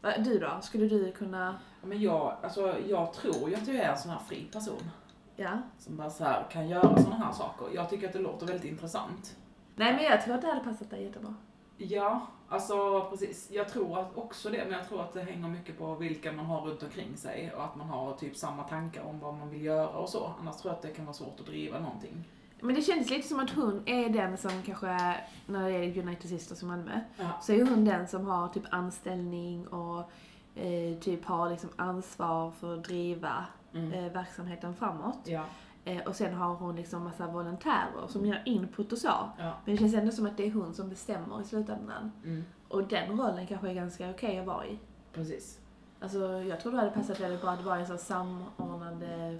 precis. 0.02 0.28
Du 0.28 0.40
då? 0.40 0.60
Skulle 0.62 0.88
du 0.88 1.12
kunna, 1.12 1.60
Ja, 1.82 1.88
men 1.88 2.02
jag, 2.02 2.38
alltså, 2.44 2.80
jag 2.88 3.14
tror 3.14 3.50
ju 3.50 3.56
att 3.56 3.68
jag 3.68 3.76
är 3.76 3.92
en 3.92 3.98
sån 3.98 4.12
här 4.12 4.20
fri 4.20 4.50
person. 4.54 4.92
ja? 5.36 5.62
Som 5.78 5.98
bara 5.98 6.10
så 6.10 6.24
här 6.24 6.46
kan 6.52 6.70
göra 6.70 6.98
såna 6.98 7.16
här 7.16 7.32
saker. 7.32 7.66
Jag 7.76 7.90
tycker 7.90 8.08
att 8.08 8.14
det 8.14 8.20
låter 8.20 8.46
väldigt 8.46 8.72
intressant. 8.72 9.38
Nej 9.76 9.94
men 9.94 10.04
jag 10.04 10.22
tror 10.22 10.36
att 10.36 10.42
det 10.42 10.48
hade 10.48 10.64
passat 10.64 10.90
dig 10.90 11.04
jättebra. 11.04 11.36
Ja, 11.78 12.28
alltså 12.50 13.08
precis. 13.10 13.52
Jag 13.52 13.70
tror 13.70 14.00
att 14.00 14.18
också 14.18 14.50
det, 14.50 14.58
men 14.66 14.72
jag 14.80 14.88
tror 14.88 15.02
att 15.02 15.14
det 15.14 15.22
hänger 15.22 15.48
mycket 15.48 15.78
på 15.78 15.96
vilka 15.96 16.32
man 16.32 16.46
har 16.46 16.62
runt 16.62 16.84
omkring 16.84 17.18
sig 17.18 17.54
och 17.56 17.64
att 17.64 17.76
man 17.76 17.90
har 17.90 18.14
typ 18.14 18.36
samma 18.38 18.64
tankar 18.64 19.04
om 19.04 19.20
vad 19.20 19.34
man 19.34 19.50
vill 19.50 19.62
göra 19.62 19.88
och 19.88 20.10
så. 20.10 20.34
Annars 20.40 20.56
tror 20.56 20.72
jag 20.72 20.76
att 20.76 20.82
det 20.82 20.88
kan 20.92 21.06
vara 21.06 21.14
svårt 21.14 21.40
att 21.40 21.46
driva 21.46 21.80
någonting. 21.80 22.24
Men 22.62 22.76
det 22.76 22.82
kändes 22.82 23.10
lite 23.10 23.28
som 23.28 23.40
att 23.40 23.50
hon 23.50 23.82
är 23.86 24.10
den 24.10 24.38
som 24.38 24.52
kanske, 24.66 25.16
när 25.46 25.70
det 25.70 25.76
är 25.76 25.98
United 26.04 26.30
Sisters 26.30 26.64
i 26.64 26.66
Malmö, 26.66 27.00
Ja. 27.18 27.26
så 27.42 27.54
är 27.54 27.66
hon 27.66 27.86
den 27.86 28.08
som 28.08 28.26
har 28.28 28.48
typ 28.48 28.64
anställning 28.72 29.68
och 29.68 30.12
eh, 30.56 31.00
typ 31.00 31.26
har 31.26 31.50
liksom 31.50 31.70
ansvar 31.76 32.52
för 32.52 32.78
att 32.78 32.84
driva 32.84 33.46
Mm. 33.74 33.94
eh, 33.94 34.12
verksamheten 34.14 34.76
framåt. 34.76 35.20
Ja. 35.24 35.44
Eh, 35.86 36.08
och 36.08 36.16
sen 36.16 36.34
har 36.34 36.56
hon 36.56 36.76
liksom 36.76 37.04
massa 37.04 37.28
volontärer 37.28 38.08
som 38.08 38.26
gör 38.26 38.42
input 38.46 38.92
och 38.92 38.98
så. 38.98 39.08
Ja. 39.38 39.54
Men 39.66 39.76
det 39.76 39.78
känns 39.78 39.94
ändå 39.94 40.12
som 40.12 40.26
att 40.26 40.38
det 40.38 40.46
är 40.48 40.52
hon 40.52 40.74
som 40.74 40.90
bestämmer 40.90 41.42
i 41.42 41.44
slutändan. 41.44 42.12
Mm. 42.24 42.46
Och 42.68 42.84
den 42.88 43.20
rollen 43.20 43.48
kanske 43.48 43.70
är 43.70 43.74
ganska 43.74 44.10
okej 44.10 44.40
att 44.40 44.46
vara 44.46 44.66
i. 44.66 44.80
Precis. 45.14 45.60
Alltså 46.00 46.20
jag 46.44 46.60
tror 46.60 46.72
det 46.72 46.78
hade 46.78 46.92
passat 46.92 47.20
väldigt 47.20 47.42
bra 47.42 47.50
att 47.52 47.64
vara 47.64 47.78
i 47.78 47.82
en 47.82 47.88
sån 47.88 47.98
samordnande 47.98 49.40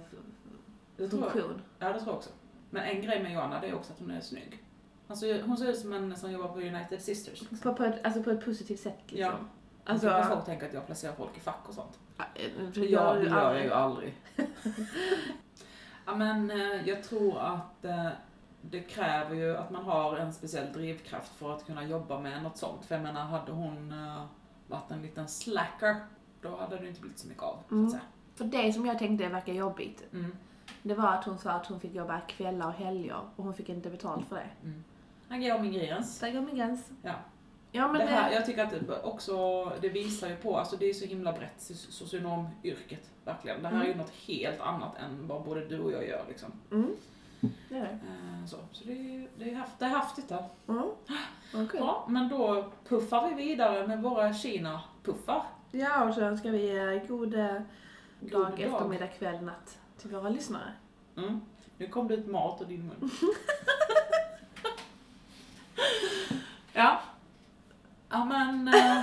jag. 0.96 1.10
funktion. 1.10 1.62
Ja, 1.78 1.88
det 1.92 1.94
tror 1.98 2.06
jag 2.08 2.16
också. 2.16 2.30
Men 2.70 2.82
en 2.82 3.02
grej 3.02 3.22
med 3.22 3.32
Joanna, 3.32 3.60
det 3.60 3.68
är 3.68 3.74
också 3.74 3.92
att 3.92 3.98
hon 3.98 4.10
är 4.10 4.20
snygg. 4.20 4.64
Alltså, 5.08 5.26
hon 5.46 5.56
ser 5.56 5.70
ut 5.70 5.78
som 5.78 5.92
en 5.92 6.16
som 6.16 6.32
jobbar 6.32 6.48
på 6.48 6.60
United 6.60 7.02
Sisters. 7.02 7.40
Liksom. 7.40 7.58
På, 7.58 7.74
på, 7.74 7.84
ett, 7.84 8.04
alltså 8.06 8.22
på 8.22 8.30
ett 8.30 8.44
positivt 8.44 8.80
sätt 8.80 8.98
liksom. 9.06 9.18
Ja. 9.20 9.32
Alltså, 9.84 10.08
Alltså, 10.10 10.32
folk 10.34 10.44
tänker 10.46 10.66
att 10.66 10.74
jag 10.74 10.86
placerar 10.86 11.12
folk 11.12 11.36
i 11.36 11.40
fack 11.40 11.68
och 11.68 11.74
sånt. 11.74 11.98
ja, 12.16 12.24
Ja, 12.74 12.82
gör 12.84 13.16
det 13.20 13.28
gör 13.30 13.54
jag 13.54 13.64
ju 13.64 13.72
aldrig. 13.72 14.14
ja, 16.06 16.14
men 16.14 16.50
eh, 16.50 16.88
jag 16.88 17.02
tror 17.04 17.38
att 17.38 17.84
eh, 17.84 18.08
det 18.62 18.80
kräver 18.80 19.34
ju 19.36 19.56
att 19.56 19.70
man 19.70 19.84
har 19.84 20.16
en 20.16 20.32
speciell 20.32 20.72
drivkraft 20.72 21.32
för 21.34 21.52
att 21.54 21.66
kunna 21.66 21.84
jobba 21.84 22.20
med 22.20 22.42
något 22.42 22.56
sånt. 22.56 22.84
För 22.84 22.94
jag 22.94 23.02
menar, 23.02 23.20
hade 23.24 23.52
hon 23.52 23.92
eh, 23.92 24.24
varit 24.66 24.90
en 24.90 25.02
liten 25.02 25.28
slacker, 25.28 25.96
då 26.42 26.56
hade 26.56 26.76
det 26.78 26.88
inte 26.88 27.00
blivit 27.00 27.18
så 27.18 27.28
mycket 27.28 27.42
av, 27.42 27.58
så 27.68 27.74
Mm. 27.74 27.84
att 27.86 27.90
säga. 27.92 28.02
För 28.34 28.44
det 28.44 28.72
som 28.72 28.86
jag 28.86 28.98
tänkte 28.98 29.28
verkar 29.28 29.52
jobbigt, 29.52 30.02
Mm. 30.12 30.36
Det 30.82 30.94
var 30.94 31.08
att 31.08 31.24
hon 31.24 31.38
sa 31.38 31.50
att 31.50 31.66
hon 31.66 31.80
fick 31.80 31.94
jobba 31.94 32.20
kvällar 32.20 32.66
och 32.66 32.72
helger 32.72 33.16
och 33.36 33.44
hon 33.44 33.54
fick 33.54 33.68
inte 33.68 33.90
betalt 33.90 34.28
för 34.28 34.36
det. 34.36 34.48
Mm. 34.62 34.84
Han 35.28 35.40
går 35.40 35.58
min 35.58 35.72
gräns. 35.72 36.18
Där 36.18 36.32
går 36.32 36.40
min 36.40 36.56
gräns. 36.56 36.90
Ja. 37.02 37.12
Ja 37.72 37.88
men 37.88 37.98
det 38.00 38.06
det, 38.06 38.10
här, 38.12 38.32
jag 38.32 38.46
tycker 38.46 38.64
att 38.64 38.70
det 38.70 39.02
också, 39.02 39.64
det 39.80 39.88
visar 39.88 40.28
ju 40.28 40.36
på, 40.36 40.56
alltså 40.58 40.76
det 40.76 40.86
är 40.90 40.94
så 40.94 41.04
himla 41.06 41.32
brett, 41.32 41.58
so- 41.58 41.90
socionomyrket, 41.90 43.10
verkligen. 43.24 43.62
Det 43.62 43.68
här 43.68 43.80
är 43.80 43.84
ju 43.84 43.92
Mm. 43.92 43.98
något 43.98 44.10
helt 44.26 44.60
annat 44.60 44.96
än 44.98 45.26
vad 45.28 45.42
både 45.44 45.64
du 45.68 45.80
och 45.80 45.92
jag 45.92 46.08
gör 46.08 46.24
liksom. 46.28 46.52
Mm. 46.70 46.90
Det 47.68 47.76
är 47.76 47.80
det. 47.80 47.86
Eh, 47.88 48.46
Så, 48.46 48.56
så 48.72 48.84
det, 48.84 48.92
är, 48.92 49.28
det, 49.38 49.50
är 49.50 49.54
haft, 49.54 49.78
det 49.78 49.84
är 49.84 49.88
häftigt 49.88 50.28
där. 50.28 50.44
Mm. 50.68 50.86
Kul. 51.68 51.80
Ja, 51.80 52.04
men 52.08 52.28
då 52.28 52.70
puffar 52.88 53.28
vi 53.28 53.34
vidare 53.34 53.86
med 53.86 54.02
våra 54.02 54.32
Kina-puffar. 54.34 55.42
Ja, 55.70 56.04
och 56.08 56.14
så 56.14 56.20
önskar 56.20 56.50
vi 56.50 57.00
god 57.08 57.34
eh, 57.34 57.52
God 58.20 58.30
dag, 58.32 58.50
dag. 58.50 58.60
eftermiddag, 58.60 59.06
kväll, 59.06 59.42
natt 59.44 59.78
till 60.00 60.10
våra 60.10 60.28
lyssnare. 60.28 60.72
Mm. 61.16 61.40
Nu 61.78 61.88
kom 61.88 62.08
det 62.08 62.14
ut 62.14 62.26
mat 62.26 62.62
ur 62.62 62.66
din 62.66 62.86
mun. 62.86 63.10
ja. 66.72 67.00
Ja 68.08 68.24
men, 68.24 68.68
eh, 68.68 69.00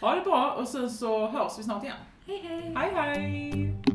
ha 0.00 0.14
det 0.14 0.20
bra 0.20 0.52
och 0.52 0.68
sen 0.68 0.90
så 0.90 1.26
hörs 1.26 1.58
vi 1.58 1.62
snart 1.62 1.84
igen. 1.84 1.96
Hej 2.26 2.38
hej! 2.38 2.74
Hej 2.76 2.92
hej! 2.94 3.91